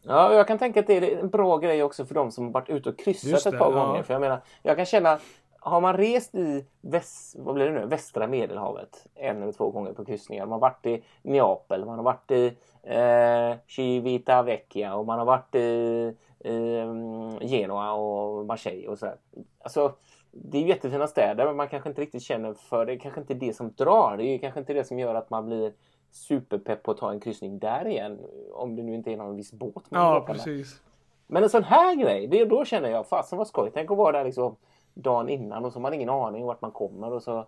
[0.08, 2.52] Ja, jag kan tänka att det är en bra grej också för de som har
[2.52, 3.86] varit ute och kryssat Just ett det, par ja.
[3.86, 4.02] gånger.
[4.02, 5.18] För jag menar, jag kan känna,
[5.60, 7.86] har man rest i väst, vad blir det nu?
[7.86, 10.46] västra medelhavet en eller två gånger på kryssningar.
[10.46, 12.46] Man har varit i Neapel, man har varit i
[12.82, 19.16] eh, Civitavecchia och man har varit i, i mm, Genua och Marseille och sådär.
[19.60, 19.92] Alltså,
[20.30, 22.92] det är jättefina städer men man kanske inte riktigt känner för det.
[22.92, 24.16] är kanske inte det som drar.
[24.16, 25.72] Det är kanske inte det som gör att man blir
[26.16, 28.18] superpepp på att ta en kryssning där igen.
[28.52, 30.82] Om det nu inte är någon viss båt Ja, precis.
[31.26, 33.70] Men en sån här grej, det, då känner jag fasen vad skoj.
[33.74, 34.56] Tänk att vara där liksom
[34.94, 37.46] dagen innan och så har man ingen aning vart man kommer och så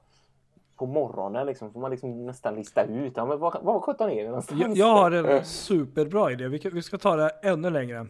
[0.77, 3.13] på morgonen liksom får man liksom nästan lista ut.
[3.17, 4.61] Ja, men var, var sjutton är det någonstans?
[4.61, 6.49] Jag, jag har en superbra idé.
[6.49, 8.07] Vi, vi ska ta det ännu längre.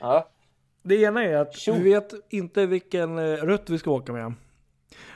[0.00, 0.28] Ja,
[0.82, 1.72] Det ena är att Tjo.
[1.72, 4.32] vi vet inte vilken eh, rutt vi ska åka med.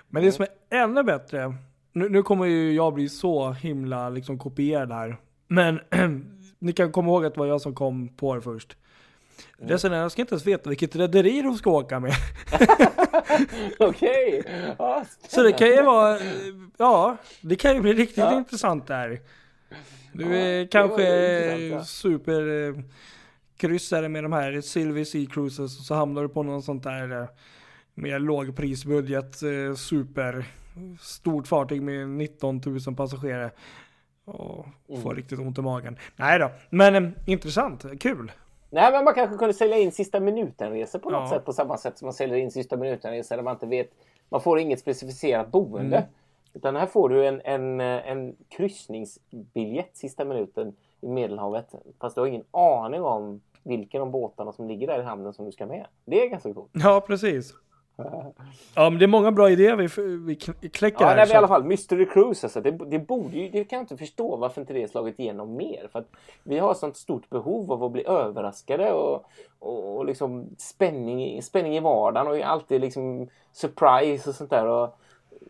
[0.09, 1.55] Men det som är ännu bättre,
[1.93, 5.17] nu, nu kommer ju jag bli så himla liksom kopierad här.
[5.49, 5.81] Men
[6.59, 8.77] ni kan komma ihåg att det var jag som kom på det först.
[9.59, 12.13] Resenärerna ska inte ens veta vilket rederi de ska åka med.
[13.79, 14.43] okej.
[14.79, 16.19] Ja, Så det kan ju vara,
[16.77, 18.39] ja, det kan ju bli riktigt Ja.
[18.39, 19.21] intressant där.
[20.13, 21.03] Du Ja, är det kanske
[21.59, 21.85] ja.
[21.85, 26.83] super eh, med de här Silver Sea Cruises och så hamnar du på någon sånt
[26.83, 27.29] där eh,
[27.95, 30.45] med lågprisbudget, eh, super
[31.01, 33.51] stort fartyg med 19 000 passagerare.
[34.25, 35.15] Och får Mm.
[35.17, 35.97] riktigt ont i magen.
[36.17, 38.33] Nej då, men eh, intressant, kul.
[38.71, 41.37] Nej, men man kanske kunde sälja in sista minuten-resor på något Ja.
[41.37, 43.91] sätt på samma sätt som man säljer in sista minuten-resor där man inte vet.
[44.29, 45.97] Man får inget specificerat boende.
[45.97, 46.09] Mm.
[46.55, 51.75] Utan här får du en, en, en kryssningsbiljett sista minuten i Medelhavet.
[52.01, 55.45] Fast du har ingen aning om vilken av båtarna som ligger där i hamnen som
[55.45, 55.87] du ska med.
[56.05, 56.71] Det är ganska coolt.
[56.73, 57.55] Ja, precis.
[58.75, 59.87] Ja, men det är många bra idéer vi,
[60.27, 61.17] vi kl- kläcker Ja, här.
[61.17, 62.47] nej, så i alla fall Mystery Cruise.
[62.47, 65.19] Alltså, det, det borde ju, det kan jag inte förstå varför inte det är slagit
[65.19, 65.89] igenom mer.
[65.93, 66.09] För att
[66.43, 69.25] vi har sånt stort behov av att bli överraskade och,
[69.59, 74.67] och, och liksom spänning, spänning i vardagen och alltid liksom surprise och sånt där.
[74.67, 74.99] Och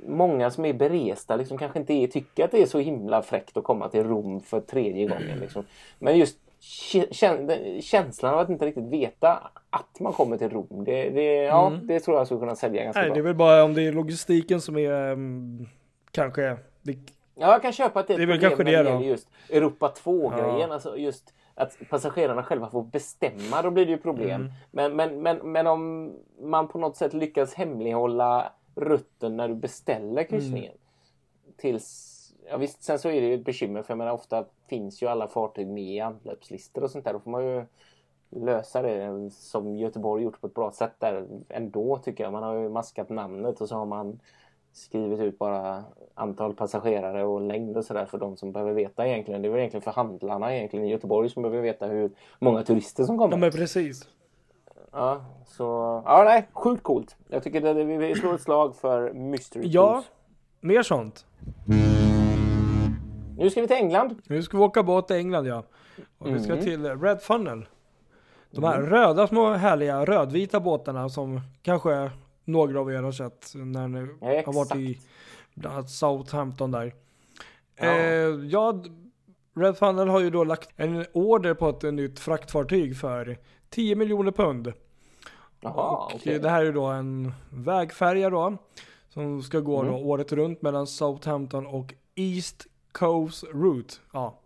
[0.07, 3.57] många som är beresta liksom kanske inte är, tycker att det är så himla fräckt
[3.57, 5.39] att komma till Rom för tredje gången.
[5.41, 5.65] Liksom.
[5.99, 6.39] Men just
[7.81, 10.85] känslan av att inte riktigt veta att man kommer till Rom.
[10.85, 13.15] Det, det, ja, det tror jag skulle kunna sälja ganska Nej, bra.
[13.15, 15.67] det är väl bara om det är logistiken som är mm,
[16.11, 16.57] kanske...
[16.83, 16.99] Det,
[17.35, 19.03] Ja, jag kan köpa att det är Det är väl kanske det då.
[19.03, 20.69] just Europa 2-grejen.
[20.69, 20.75] Ja.
[20.75, 24.41] Alltså just att passagerarna själva får bestämma, då blir det ju problem.
[24.41, 24.53] Mm.
[24.71, 30.25] Men, men, men, men om man på något sätt lyckas hemlighålla rutten när du beställer
[30.25, 30.73] kryssningen.
[30.73, 31.55] Mm.
[31.57, 32.12] Tills
[32.51, 35.07] ja, visst, sen så är det ju ett bekymmer för jag menar ofta finns ju
[35.07, 37.13] alla fartyg med i anlöpslistor och sånt där.
[37.13, 37.65] Då får man ju
[38.31, 42.33] lösa det som Göteborg gjort på ett bra sätt där ändå tycker jag.
[42.33, 44.21] Man har ju maskat namnet och så har man
[44.73, 45.85] skrivit ut bara
[46.15, 49.43] antal passagerare och längd och sådär för de som behöver veta egentligen.
[49.43, 53.05] Det är väl egentligen för handlarna egentligen i Göteborg som behöver veta hur många turister
[53.05, 53.33] som kommer.
[53.33, 54.09] Ja men precis.
[54.93, 55.63] Ja, så
[56.05, 57.17] ja, nej, sjukt coolt.
[57.29, 60.09] Jag tycker att vi slår ett slag för Mystery Ja, Cruise.
[60.61, 61.27] mer sånt.
[63.39, 64.23] Nu ska vi till England.
[64.27, 65.63] Nu ska vi åka båt till England ja.
[66.19, 66.65] Och vi ska Mm.
[66.65, 67.67] till Red Funnel.
[68.51, 72.11] De här röda små härliga rödvita båtarna som kanske
[72.45, 73.99] några av er har sett när ni
[74.45, 74.99] har varit i
[75.55, 76.95] bland annat Southampton där.
[77.77, 77.85] Ja.
[77.87, 78.83] Eh, ja,
[79.55, 83.39] Red Funnel har ju då lagt en order på ett nytt fraktfartyg för
[83.71, 84.73] 10 miljoner pund.
[85.61, 85.73] Jaha,
[86.07, 86.39] och okej.
[86.39, 88.57] det här är då en vägfärja då.
[89.09, 89.93] Som ska gå Mm.
[89.93, 93.95] då året runt mellan Southampton och East Coast Route.
[94.13, 94.39] Ja.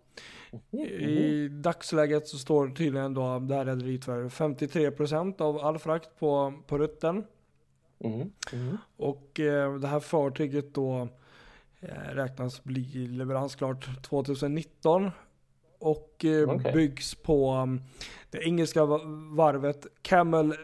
[0.90, 6.52] I dagsläget så står tydligen då det här rederiet för 53% av all frakt på,
[6.66, 7.24] på rutten.
[7.98, 8.32] Mhm.
[8.52, 8.78] Mhm.
[8.96, 11.08] Och eh, det här fartyget då
[11.80, 15.10] eh, räknas bli leveransklart 2019.
[15.78, 16.72] Och eh, Okej.
[16.72, 17.82] byggs på um,
[18.30, 20.54] det engelska va- varvet Camel,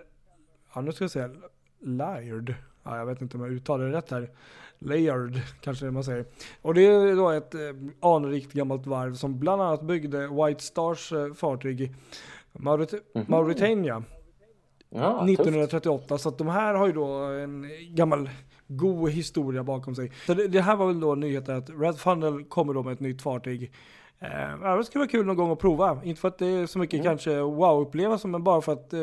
[0.75, 1.31] ja nu ska jag säga
[1.81, 2.55] Laird.
[2.85, 4.31] Ja, jag vet inte om jag uttalar det rätt här.
[4.79, 6.25] Laird kanske man säger.
[6.63, 7.61] Och det är då ett eh,
[8.01, 11.95] anrikt gammalt varv som bland annat byggde White Stars eh, fartyg
[12.53, 13.25] Maurit- Mhm.
[13.29, 14.03] Mauritania.
[14.91, 15.41] Ja, tufft.
[15.41, 16.19] 1938.
[16.19, 18.31] Så att de här har ju då en gammal
[18.67, 20.13] god historia bakom sig.
[20.27, 23.01] Så det, det här var väl då nyheten att Red Funnel kommer då med ett
[23.01, 23.73] nytt fartyg.
[24.23, 25.99] Eh, det skulle vara kul någon gång att prova.
[26.05, 27.05] Inte för att det är så mycket Mm.
[27.11, 29.01] kanske wow-upplevelse men bara för att eh,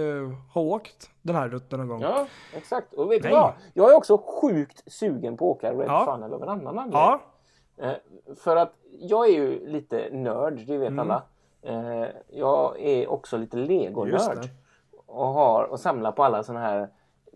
[0.53, 2.01] ha åkt den här rutten någon gång.
[2.01, 2.93] Ja, exakt.
[2.93, 3.53] Och vet du vad?
[3.73, 6.05] Jag är också sjukt sugen på att åka Red Ja.
[6.05, 6.91] Funnel av en annan anledning.
[6.93, 7.19] Ja,
[7.81, 7.91] Eh,
[8.43, 10.99] för att jag är ju lite nörd, det vet Mm.
[10.99, 11.23] alla.
[11.61, 14.49] Eh, jag är också lite Lego-nörd.
[15.05, 16.87] Och har och samlar på alla sådana här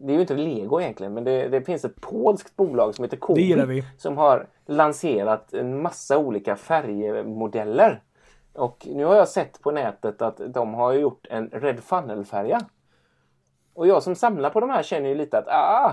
[0.06, 3.18] det är ju inte Lego egentligen, men det, det finns ett polskt bolag som heter
[3.18, 8.02] Kobi som har lanserat en massa olika färgmodeller.
[8.54, 12.62] Och nu har jag sett på nätet att de har gjort en Red Funnel-färja.
[13.74, 15.92] Och jag som samlar på de här känner ju lite att ah,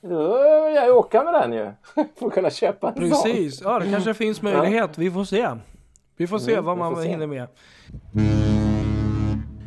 [0.00, 0.18] då
[0.66, 1.70] vill jag åka med den ju.
[2.18, 3.10] För att kunna köpa en sån.
[3.10, 4.98] Precis, ja det kanske finns möjlighet.
[4.98, 5.48] Vi får se.
[6.16, 7.08] Vi får se Mm, vad man får se.
[7.08, 7.48] hinner med.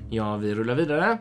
[0.09, 1.17] Ja, vi rullar vidare.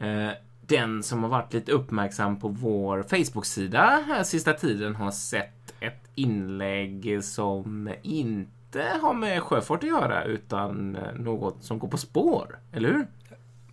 [0.00, 0.30] Eh,
[0.66, 6.10] den som har varit lite uppmärksam på vår Facebook-sida här sista tiden har sett ett
[6.14, 12.88] inlägg som inte har med sjöfart att göra utan något som går på spår, eller
[12.88, 13.06] hur?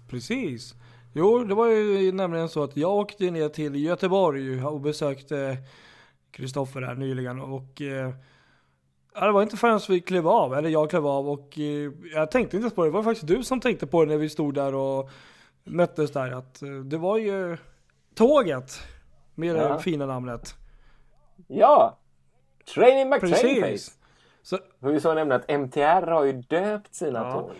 [0.10, 0.76] Precis.
[1.14, 5.58] Jo, det var ju nämligen så att jag åkte ner till Göteborg och besökte
[6.32, 8.14] Kristoffer här nyligen och eh,
[9.16, 12.32] ja, det var inte förrän vi klev av, eller jag klev av och eh, jag
[12.32, 12.88] tänkte inte på det.
[12.89, 15.10] Det var faktiskt du som tänkte på det när vi stod där och
[15.64, 17.57] möttes där att eh, det var ju
[18.16, 18.72] tåget
[19.36, 19.74] med Ja.
[19.74, 20.55] det fina namnet.
[21.47, 21.97] Ja!
[22.76, 23.91] Training McTrainface.
[24.41, 27.34] Så vi sa nämligen att MTR har ju döpt sina Ja.
[27.34, 27.51] tåg.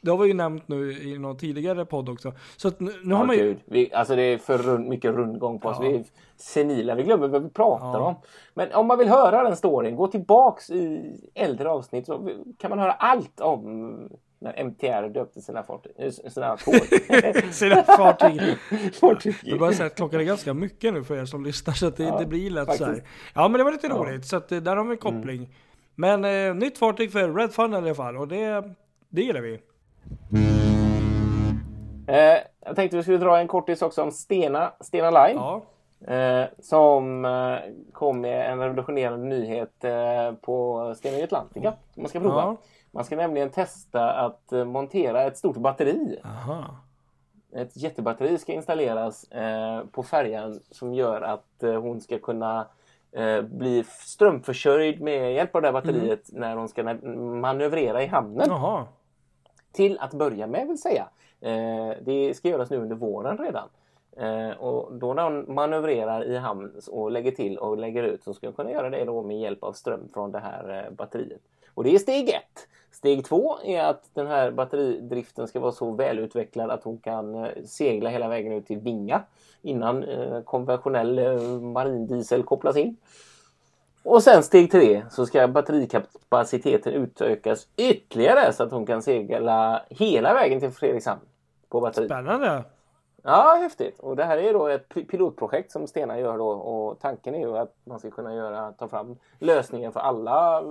[0.00, 2.32] det har vi ju nämnt nu i någon tidigare podd också.
[2.56, 3.42] Så att nu, nu har Ja, man ju...
[3.42, 3.58] gud.
[3.66, 5.76] Vi, alltså det är för rund, mycket rundgång på oss.
[5.80, 5.88] Ja.
[5.88, 6.04] Vi är
[6.36, 6.94] senila.
[6.94, 8.06] Vi glömmer vad vi pratar Ja.
[8.06, 8.14] om.
[8.54, 12.78] Men om man vill höra den storyn, gå tillbaks i äldre avsnitt så kan man
[12.78, 14.08] höra allt om
[14.42, 16.74] när MTR döpte sina, fartyg, eh, sina tåg.
[17.52, 18.40] Sina fartyg.
[19.00, 19.34] fartyg.
[19.42, 21.96] Jag börjar säga att klockan är ganska mycket nu för er som lyssnar så att
[21.96, 22.84] det, Ja, det blir lätt faktiskt.
[22.84, 23.02] så här.
[23.34, 23.94] Ja men det var lite Ja.
[23.94, 25.54] roligt så att eh, där har vi en koppling.
[25.94, 28.64] Men eh, nytt fartyg för Red Funnel i alla fall och det,
[29.08, 29.60] det gillar vi.
[32.06, 35.36] Eh, jag tänkte vi skulle dra en kortis också om Stena, Stena Line.
[35.36, 35.62] Ja.
[36.14, 37.56] Eh, som eh,
[37.92, 39.84] kom med en revolutionerande nyhet
[40.40, 41.72] på Stena Atlantica.
[41.94, 42.34] Man ska prova.
[42.40, 42.56] Ja.
[42.94, 46.20] Man ska nämligen testa att eh, montera ett stort batteri.
[46.24, 46.64] Aha.
[47.52, 52.66] Ett jättebatteri ska installeras eh, på färjan som gör att eh, hon ska kunna
[53.12, 56.82] eh, bli strömförsörjd med hjälp av det här batteriet när hon ska
[57.40, 58.46] manövrera i hamnen.
[58.48, 58.86] Jaha.
[59.72, 61.08] Till att börja med vill säga.
[61.40, 63.68] Eh, det ska göras nu under våren redan.
[64.16, 68.34] Eh, och då när hon manövrerar i hamn och lägger till och lägger ut så
[68.34, 71.40] ska hon kunna göra det då med hjälp av ström från det här batteriet.
[71.74, 72.68] Och det är steg ett.
[73.02, 77.50] Steg två är att den här batteridriften ska vara så välutvecklad att hon kan eh,
[77.64, 79.22] segla hela vägen ut till Vinga
[79.62, 82.96] innan eh, konventionell eh, marindiesel kopplas in.
[84.02, 90.34] Och sen steg tre så ska batterikapaciteten utökas ytterligare så att hon kan segla hela
[90.34, 91.20] vägen till Fredrikshamn
[91.68, 92.06] på batteri.
[92.06, 92.64] Spännande.
[93.22, 93.98] Ja, häftigt.
[93.98, 97.40] Och det här är då ett pi- pilotprojekt som Stena gör då och tanken är
[97.40, 100.62] ju att man ska kunna göra, ta fram lösningar för alla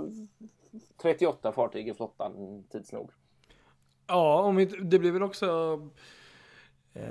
[1.02, 3.12] 38 fartyg i flottan tids nog.
[4.08, 5.80] Ja, om det blir väl också,
[6.94, 7.04] eh,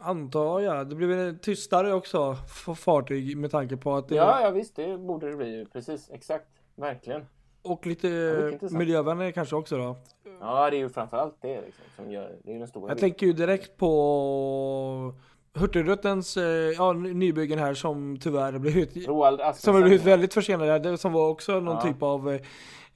[0.00, 4.40] antar jag, det blir väl tystare också för fartyg med tanke på att det Ja,
[4.40, 5.66] ja visst, det borde det bli.
[5.72, 6.48] Precis, exakt.
[6.74, 7.26] Verkligen.
[7.62, 8.08] och lite
[8.52, 8.78] intressant.
[8.78, 9.96] miljövänligare kanske också då.
[10.40, 13.10] Ja, det är ju framförallt det liksom, som gör, det är den stora Jag biten.
[13.10, 15.14] tänker ju direkt på
[15.54, 16.44] Hurtigrutens eh,
[16.76, 20.98] ja, nybyggen här som tyvärr har blivit Som har blivit väldigt försenade.
[20.98, 21.82] Som var också någon Ja.
[21.82, 22.40] typ av, eh,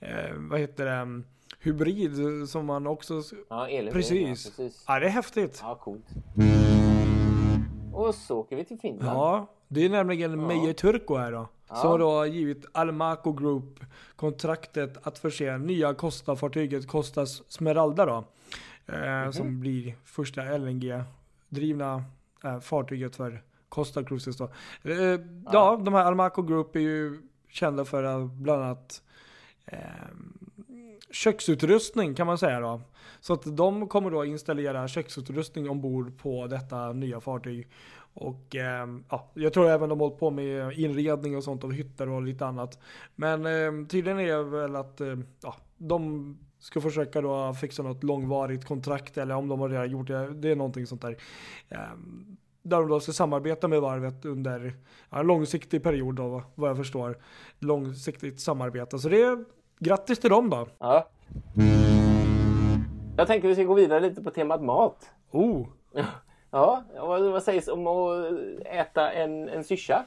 [0.00, 1.22] eh, vad heter det,
[1.60, 2.12] hybrid
[2.48, 3.22] som man också...
[3.48, 4.44] Ja, elhybrid, Precis.
[4.46, 4.84] Ja, precis.
[4.88, 5.58] Ja, det är häftigt.
[5.62, 6.04] Ja, coolt.
[7.92, 9.18] Och så åker vi till Finland.
[9.18, 11.48] Ja, det är nämligen Meijer Turko här då.
[11.66, 13.80] Som har då givit Almaco Group
[14.16, 18.24] kontraktet att förse nya Costa-fartyget Costa Smeralda då.
[18.94, 22.04] Eh, Som blir första LNG-drivna
[22.44, 24.50] eh, fartyget för Costa Cruises då.
[24.82, 25.20] Eh,
[25.52, 25.80] ja.
[25.84, 29.02] de här Almaco Group är ju kända för bland annat
[29.66, 29.78] eh,
[31.10, 32.80] köksutrustning kan man säga då.
[33.20, 37.68] Så att de kommer då installera köksutrustning ombord på detta nya fartyg.
[38.14, 41.72] Och ehm, ja, jag tror även de har hållit på med inredning och sånt av
[41.72, 42.78] hytter och lite annat.
[43.14, 48.04] Men eh, tydligen är det väl att eh, ja, de ska försöka då fixa något
[48.04, 50.34] långvarigt kontrakt eller om de har redan gjort det.
[50.34, 51.16] Det är någonting sånt där.
[51.68, 54.74] Ehm, där de då ska samarbeta med varvet under
[55.10, 57.18] en långsiktig period då, vad jag förstår.
[57.58, 58.98] Långsiktigt samarbete.
[58.98, 59.44] Så det är
[59.78, 60.68] grattis till dem då.
[60.78, 61.08] Ja.
[63.16, 65.10] Jag tänker vi ska gå vidare lite på temat mat.
[65.30, 65.66] Oh,
[66.50, 68.32] Ja, vad, vad sägs om att
[68.66, 70.04] äta en, en syrsa?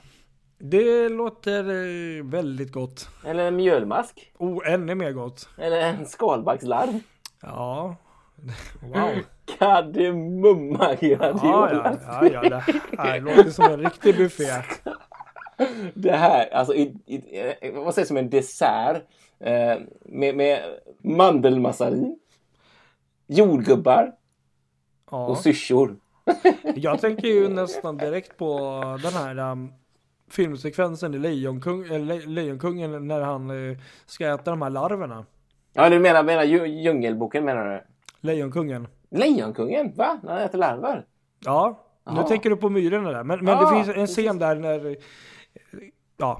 [0.61, 3.09] Det låter eh, väldigt gott.
[3.25, 4.31] Eller en mjölmask?
[4.37, 5.49] Oh, ännu mer gott.
[5.57, 6.99] Eller en skalbaggslarv?
[7.41, 7.95] Ja.
[8.81, 9.09] Wow.
[9.59, 12.63] Kardemumma Ja, ja, ja, ja, det
[12.97, 14.43] här låter som en riktig buffé.
[15.93, 19.03] Det här, alltså i, i, eh, vad sägs som en dessert
[19.39, 20.59] eh, med, med
[21.03, 22.19] mandelmassarin,
[23.27, 24.11] jordgubbar
[25.05, 25.35] och Ja.
[25.35, 25.95] syrsor.
[26.75, 28.69] Jag tänker ju nästan direkt på
[29.03, 29.73] den här um,
[30.31, 35.25] filmsekvensen i Lejonkung, Le, Lejonkungen när han eh, ska äta de här larverna.
[35.73, 37.83] Ja, du menar, menar dju- Djungelboken menar du?
[38.27, 38.87] Lejonkungen.
[39.11, 39.93] Lejonkungen?
[39.95, 40.19] Va?
[40.23, 41.05] När han äter larver?
[41.45, 41.79] Ja,
[42.11, 43.23] nu tänker du på myrorna där.
[43.23, 44.17] Men, men Ah, det finns en precis.
[44.25, 44.95] scen där när,
[46.17, 46.37] ja,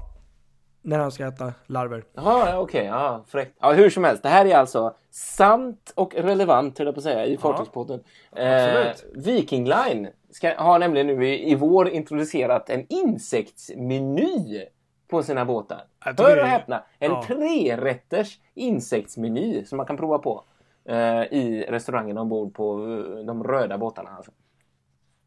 [0.82, 2.04] när han ska äta larver.
[2.14, 2.84] Ja, okej.
[2.84, 3.56] ja, fräckt.
[3.60, 4.22] Ja, hur som helst.
[4.22, 8.00] Det här är alltså sant och relevant, höll jag på att säga, i Fartygspodden.
[8.36, 8.92] Eh.
[9.14, 14.64] Viking Line ska, har nämligen nu i, i vår introducerat en insektsmeny
[15.08, 15.84] på sina båtar.
[16.00, 16.84] Hör och häpna!
[16.98, 17.24] En ja.
[17.26, 20.44] trerätters insektsmeny som man kan prova på
[20.84, 24.10] eh, i restaurangen ombord på eh, de röda båtarna.
[24.10, 24.32] Alltså.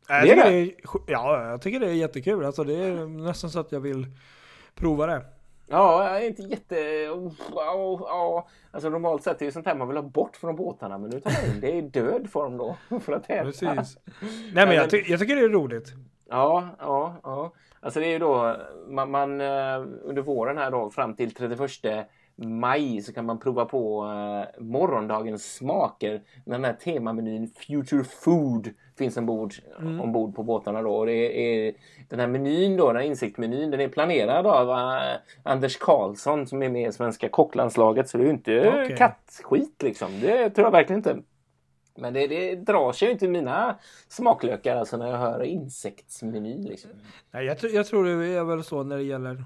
[0.08, 0.72] Jag Det är det är,
[1.08, 2.46] ja, jag tycker det är jättekul.
[2.46, 4.06] Alltså, det är nästan så att jag vill
[4.76, 5.22] prova det.
[5.68, 6.76] Ja, jag är inte jätte...
[7.56, 8.48] Ja, ja.
[8.72, 11.10] Alltså normalt sett är det ju sånt här man vill ha bort från båtarna men
[11.10, 12.76] nu tar man in det i död form då.
[13.00, 13.44] För att äta.
[13.44, 13.98] Precis.
[14.54, 15.94] Nej men jag, ty jag tycker det är roligt.
[16.30, 17.54] Ja, ja, ja.
[17.80, 18.56] Alltså det är ju då
[18.88, 23.66] man, man eh, under våren här då fram till 31 maj så kan man prova
[23.66, 26.22] på eh, morgondagens smaker.
[26.46, 30.96] Den här temamenyn Future Food finns ombord, ombord på båtarna då.
[30.96, 31.74] Och det är,
[32.10, 36.64] den här menyn då, den här insektmenyn, den är planerad av eh, Anders Karlsson som
[36.64, 38.10] är med i svenska kocklandslaget.
[38.10, 38.98] Så det är ju inte Okej.
[38.98, 40.20] kattskit liksom.
[40.22, 41.18] Det tror jag verkligen inte.
[41.98, 43.76] Men det, det drar sig ju inte mina
[44.08, 46.70] smaklökar alltså när jag hör insektsmeny.
[46.70, 46.92] Liksom.
[47.32, 49.44] Nej, jag, jag tror det är väl så när det gäller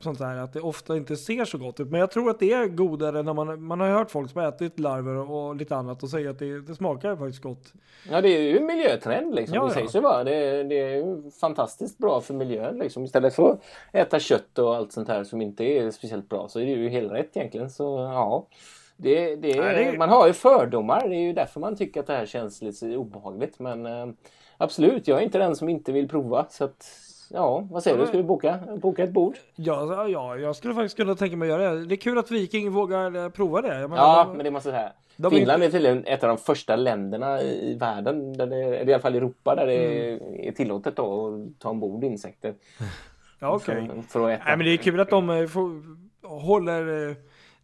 [0.00, 1.90] sånt här att det ofta inte ser så gott ut.
[1.90, 4.48] Men jag tror att det är godare när man, man har hört folk som har
[4.48, 7.72] ätit larver och lite annat och säger att det, det smakar faktiskt gott.
[8.10, 9.54] Ja, det är ju en miljötrend liksom.
[9.54, 9.74] Ja, det ja.
[9.74, 10.24] sägs ju vara.
[10.24, 13.04] Det, det är ju fantastiskt bra för miljön liksom.
[13.04, 13.60] Istället för att
[13.92, 16.88] äta kött och allt sånt här som inte är speciellt bra så är det ju
[16.88, 17.70] helt rätt egentligen.
[17.70, 18.46] Så ja.
[18.96, 21.08] Det, det, Ja, det- Man har ju fördomar.
[21.08, 23.58] Det är ju därför man tycker att det här känns lite obehagligt.
[23.58, 24.06] Men eh,
[24.56, 26.46] absolut, jag är inte den som inte vill prova.
[26.50, 26.86] Så att,
[27.30, 28.06] ja, vad säger du?
[28.06, 29.36] Ska vi boka, boka ett bord?
[29.54, 31.84] Ja, ja, jag skulle faktiskt kunna tänka mig att göra det.
[31.86, 33.68] Det är kul att Viking vågar eh, prova det.
[33.68, 34.92] Menar, Ja, de- men det måste jag säga.
[35.16, 38.92] de Finland är tydligen ett av de första länderna i världen, där det, eller i
[38.94, 40.48] alla fall i Europa, där det Mm.
[40.48, 42.54] är tillåtet då att ta ombord insekter.
[43.38, 43.88] ja, okej.
[43.88, 44.44] För, för äta.
[44.44, 45.70] Nej men det är kul att de eh, får,
[46.28, 47.16] håller eh,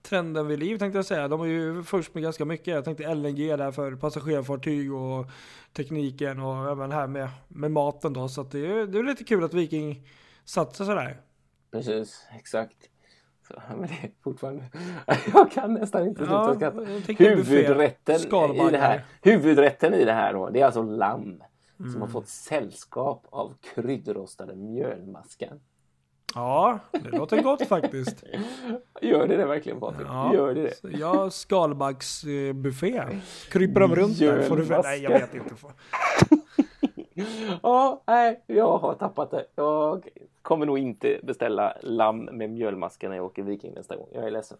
[0.03, 1.29] trenden vid liv tänkte jag säga.
[1.29, 2.67] De är ju först med ganska mycket.
[2.67, 5.27] Jag tänkte LNG där för passagerarfartyg och
[5.73, 8.29] tekniken och även här med, med maten då.
[8.29, 10.07] Så det, är, det är lite kul att Viking
[10.45, 11.21] satsar sådär.
[11.73, 12.77] Precis, exakt.
[13.49, 14.65] Så, men det är fortfarande...
[15.35, 16.77] Jag kan nästan inte sluta Ja, skratta.
[16.77, 17.15] buffé.
[17.19, 18.21] Huvudrätten
[18.69, 21.43] i det här, huvudrätten i det här då, det är alltså lamm.
[21.93, 25.59] som har fått sällskap av kryddrostade mjölmaskar.
[26.35, 28.25] Ja, det låter gott faktiskt.
[29.01, 30.07] Gör det det verkligen Patrik?
[30.11, 30.89] Ja, Gör det det?
[30.99, 33.03] jag skalbaggsbuffé.
[33.51, 34.43] Kryper de runt där?
[34.43, 34.83] Får du för...
[34.83, 35.55] Nej, jag vet inte.
[37.63, 39.45] Ja, nej, jag har tappat det.
[39.55, 40.09] Jag
[40.43, 44.09] kommer nog inte beställa lamm med mjölmaskar när jag åker Viking nästa gång.
[44.13, 44.59] Jag är ledsen.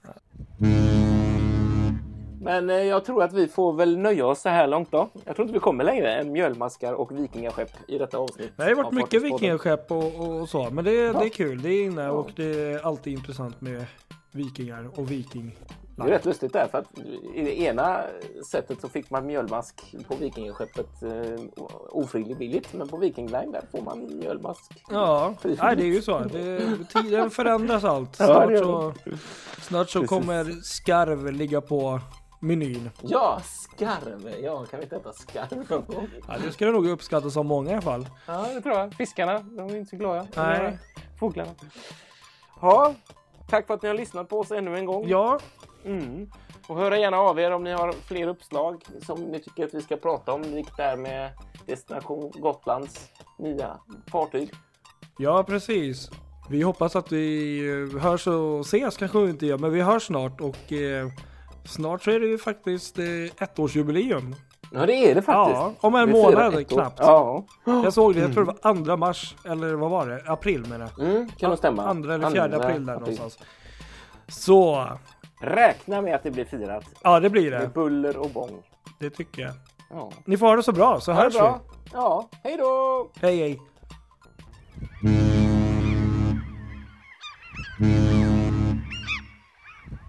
[2.43, 5.09] Men eh, jag tror att vi får väl nöja oss så här långt då.
[5.25, 8.53] Jag tror inte vi kommer längre än mjölmaskar och vikingaskepp i detta avsnitt.
[8.57, 11.63] Det har varit mycket vikingaskepp och, och så, men det, det är kul.
[11.63, 13.87] Det är inne och det är alltid intressant med
[14.33, 15.57] vikingar och viking.
[15.97, 16.99] Det är rätt lustigt där för att
[17.35, 18.01] i det ena
[18.47, 21.41] sättet så fick man mjölmask på vikingaskeppet eh,
[21.91, 24.83] ofrivilligt billigt men på Viking Line där får man mjölmask.
[24.91, 26.19] Ja, nej, det är ju så.
[26.19, 26.61] Det,
[26.93, 28.17] tiden förändras allt.
[28.19, 28.95] Ja, Snart så,
[29.61, 32.01] snart så kommer skarv ligga på
[32.41, 32.91] menyn.
[33.03, 34.35] Ja, skarv!
[34.43, 35.85] Ja, kan vi inte äta skarv?
[36.29, 38.09] Ja, det skulle nog uppskattas av många i alla fall.
[38.27, 38.95] Ja, det tror jag.
[38.95, 40.27] Fiskarna, de är inte så glada.
[40.37, 40.79] Nej.
[41.19, 41.51] Fåglarna.
[42.61, 42.95] Ja,
[43.49, 45.09] tack för att ni har lyssnat på oss ännu en gång.
[45.09, 45.39] Ja,
[45.85, 46.31] Mm.
[46.69, 49.83] Och höra gärna av er om ni har fler uppslag som ni tycker att vi
[49.83, 50.43] ska prata om.
[50.43, 51.31] Likt där med
[51.67, 53.79] Destination Gotlands nya
[54.11, 54.51] fartyg.
[55.19, 56.11] ja precis.
[56.51, 57.59] Vi hoppas att vi
[57.95, 61.09] eh, hörs och ses kanske vi inte gör, men vi hörs snart och eh,
[61.65, 63.05] snart så är det ju faktiskt eh,
[63.39, 64.35] ettårsjubileum.
[64.73, 65.57] Ja, det är det faktiskt.
[65.61, 66.77] Ja, om en Vi månad ett år.
[66.77, 66.99] knappt.
[67.01, 70.23] Ja, Jag såg det, jag tror det var andra mars, eller vad var det?
[70.27, 71.07] April menar jag.
[71.09, 71.83] mm, kan nog stämma.
[71.87, 73.39] Andra eller fjärde Andra april där någonstans.
[74.29, 74.87] Så,
[75.43, 76.85] Räkna med att det blir firat.
[77.03, 77.69] ja det blir Med det.
[77.69, 78.63] buller och bång.
[78.99, 79.53] Det tycker jag.
[79.91, 80.11] Ja.
[80.25, 81.61] Ni får ha det så bra, så Ha hörs bra.
[81.93, 83.11] Ja, hej då!
[83.21, 83.27] vi.
[83.27, 83.61] Hej hej.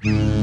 [0.02, 0.41] Psst,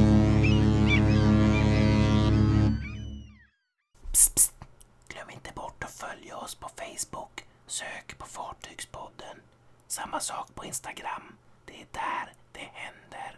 [6.98, 7.44] Facebook.
[7.66, 9.36] Sök på Fartygspodden.
[9.86, 11.36] Samma sak på Instagram.
[11.64, 13.36] Det är där det händer.